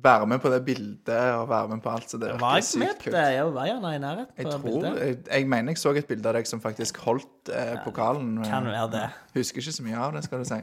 [0.00, 3.14] være med på det bildet og være med på alt, så det virker sykt kult.
[3.14, 3.22] det?
[3.32, 4.98] Jeg jo veierne i nærheten Jeg på tror, bildet.
[5.00, 8.36] jeg, jeg mener jeg så et bilde av deg som faktisk holdt eh, pokalen.
[8.44, 9.06] Kan være det.
[9.38, 10.60] Husker ikke så mye av det, skal du si.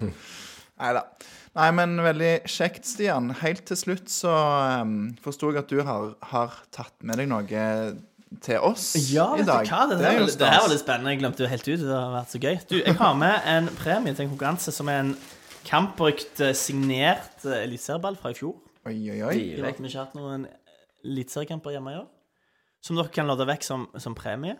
[0.77, 1.03] Neida.
[1.17, 3.31] Nei Nei, men veldig kjekt, Stian.
[3.41, 4.33] Helt til slutt så
[4.83, 7.47] um, forsto jeg at du har, har tatt med deg noe
[8.43, 9.65] til oss Ja, i vet dag.
[9.65, 9.81] du hva?
[9.89, 11.13] Det, er her, det her var litt spennende.
[11.15, 11.79] Jeg glemte jo helt ut.
[11.79, 12.55] Det har vært så gøy.
[12.69, 15.13] Du, jeg har med en premie til en konkurranse som er en
[15.67, 18.55] kampbrukt, eh, signert eh, eliteserieball fra i fjor.
[18.87, 19.37] Oi, oi, oi.
[19.55, 20.47] Jeg vet ikke om vi ikke har hatt noen
[21.05, 22.07] eliteseriekamper hjemme i år.
[22.83, 24.55] Som dere kan lodde vekk som, som premie.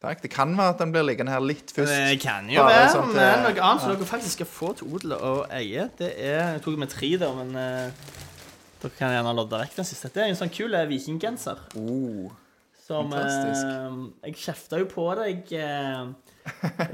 [0.00, 0.22] Takk.
[0.22, 1.92] Det kan være at den blir liggende her litt først.
[1.92, 4.94] Det kan jo være, sånn til- men noe annet som dere faktisk skal få til
[4.96, 7.90] odel og eie, det er Jeg tok med tre, der, men uh,
[8.80, 10.08] Dere kan gjerne lodde vekk den siste.
[10.14, 11.58] Det er en sånn kul vikinggenser.
[11.76, 12.30] Oh.
[12.90, 16.10] Som eh, Jeg kjefta jo på deg eh,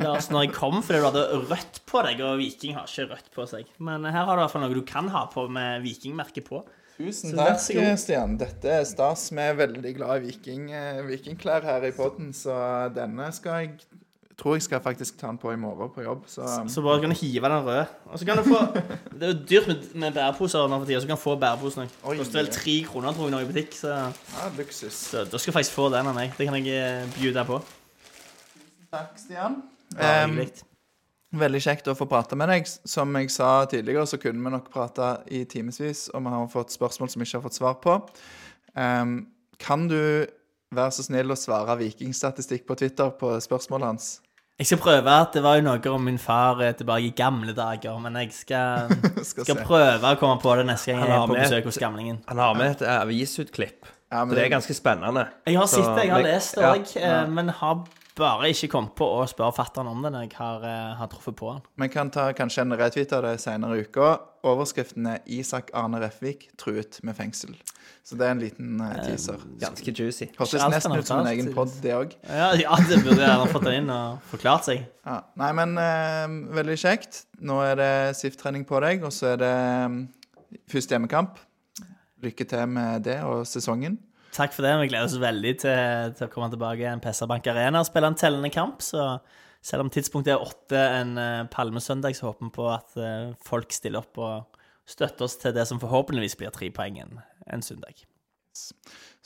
[0.02, 3.30] Lars, når jeg kom, fordi du hadde rødt på deg, og Viking har ikke rødt
[3.32, 3.70] på seg.
[3.80, 6.60] Men her har du i hvert fall noe du kan ha på med vikingmerket på.
[6.96, 7.98] Tusen Så takk.
[8.00, 8.36] Stian.
[8.40, 9.28] Dette er stas.
[9.32, 12.56] Vi er veldig glad i viking, eh, vikingklær her i poden, så
[12.96, 14.04] denne skal jeg
[14.36, 16.26] tror jeg skal faktisk ta den på i morgen på jobb.
[16.28, 17.86] Så, Så bare kan du hive den røde.
[18.04, 18.58] Og så kan du få
[19.16, 21.86] Det er jo dyrt med, med bæreposer nå for tida, så du kan få bæreposen
[21.86, 22.20] òg.
[22.20, 23.72] Koster vel tre kroner, tror jeg, nå i butikk.
[23.78, 25.00] Så, ja, luksus.
[25.10, 26.36] så da skal du faktisk få den av meg.
[26.36, 27.60] Det kan jeg eh, by deg på.
[28.92, 29.60] Takk, Stian.
[29.96, 30.40] Ja, um.
[31.36, 32.68] Veldig kjekt å få prate med deg.
[32.88, 36.76] Som jeg sa tidligere, så kunne vi nok prate i timevis, og vi har fått
[36.76, 37.96] spørsmål som vi ikke har fått svar på.
[38.76, 39.18] Um,
[39.58, 39.98] kan du
[40.76, 44.08] være så snill å svare vikingstatistikk på Twitter på spørsmålet hans?
[44.56, 47.52] Jeg skal prøve at det var jo noe om min far eh, tilbake i gamle
[47.52, 48.94] dager, men jeg skal,
[49.30, 51.78] Skal skal prøve å komme på det neste gang jeg er på med- besøk hos
[51.82, 52.22] gamlingen.
[52.30, 53.84] Han har med et eh, avisutklipp.
[54.08, 55.26] Ja, men Så det er ganske spennende.
[55.44, 56.74] Jeg har sett det, jeg har lest det ja.
[57.02, 57.20] ja.
[57.26, 57.84] men har
[58.16, 61.36] bare ikke kommet på å spørre fatteren om det når jeg har, eh, har truffet
[61.36, 61.62] på han.
[61.76, 64.18] Vi kan ta kanskje en retweet av det senere i uka.
[64.46, 67.56] Overskriften er 'Isak Arne Refvik truet med fengsel'.
[68.04, 69.38] Så det er en liten eh, teaser.
[69.60, 70.26] Ganske juicy.
[70.38, 72.14] Hørtes nesten ut som en egen pod, det òg.
[72.28, 74.86] Ja, ja det burde jeg gjerne fått inn og forklart seg.
[75.04, 75.20] Ja.
[75.36, 77.26] Nei, men uh, veldig kjekt.
[77.40, 80.08] Nå er det SIF-trening på deg, og så er det um,
[80.70, 81.38] første hjemmekamp.
[82.22, 83.98] Lykke til med det og sesongen.
[84.36, 84.74] Takk for det.
[84.82, 88.10] Vi gleder oss veldig til, til å komme tilbake i en Bank Arena og spille
[88.10, 88.82] en tellende kamp.
[88.84, 89.00] Så
[89.64, 93.72] selv om tidspunktet er åtte en eh, palmesøndag, så håper vi på at eh, folk
[93.72, 97.16] stiller opp og støtter oss til det som forhåpentligvis blir tre poeng en,
[97.48, 98.04] en søndag.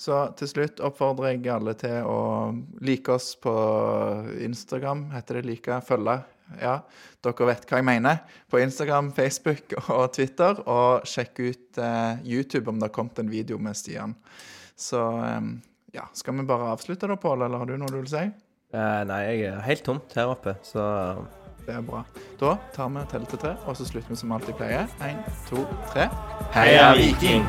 [0.01, 2.21] Så til slutt oppfordrer jeg alle til å
[2.83, 3.53] like oss på
[4.47, 5.09] Instagram.
[5.15, 5.81] Heter det like?
[5.87, 6.17] Følge?
[6.59, 6.81] Ja,
[7.23, 8.23] dere vet hva jeg mener.
[8.51, 10.63] På Instagram, Facebook og Twitter.
[10.71, 14.17] Og sjekk ut eh, YouTube om det har kommet en video med Stian.
[14.81, 15.01] Så
[15.93, 18.25] ja, skal vi bare avslutte da, Pål, eller har du noe du vil si?
[18.71, 20.85] Eh, nei, jeg er helt tomt her oppe, så
[21.67, 22.01] Det er bra.
[22.41, 24.89] Da tar vi telle til tre, og så slutter vi som alltid pleier.
[25.05, 25.21] Én,
[25.51, 26.09] to, tre.
[26.57, 27.45] Heia Viking!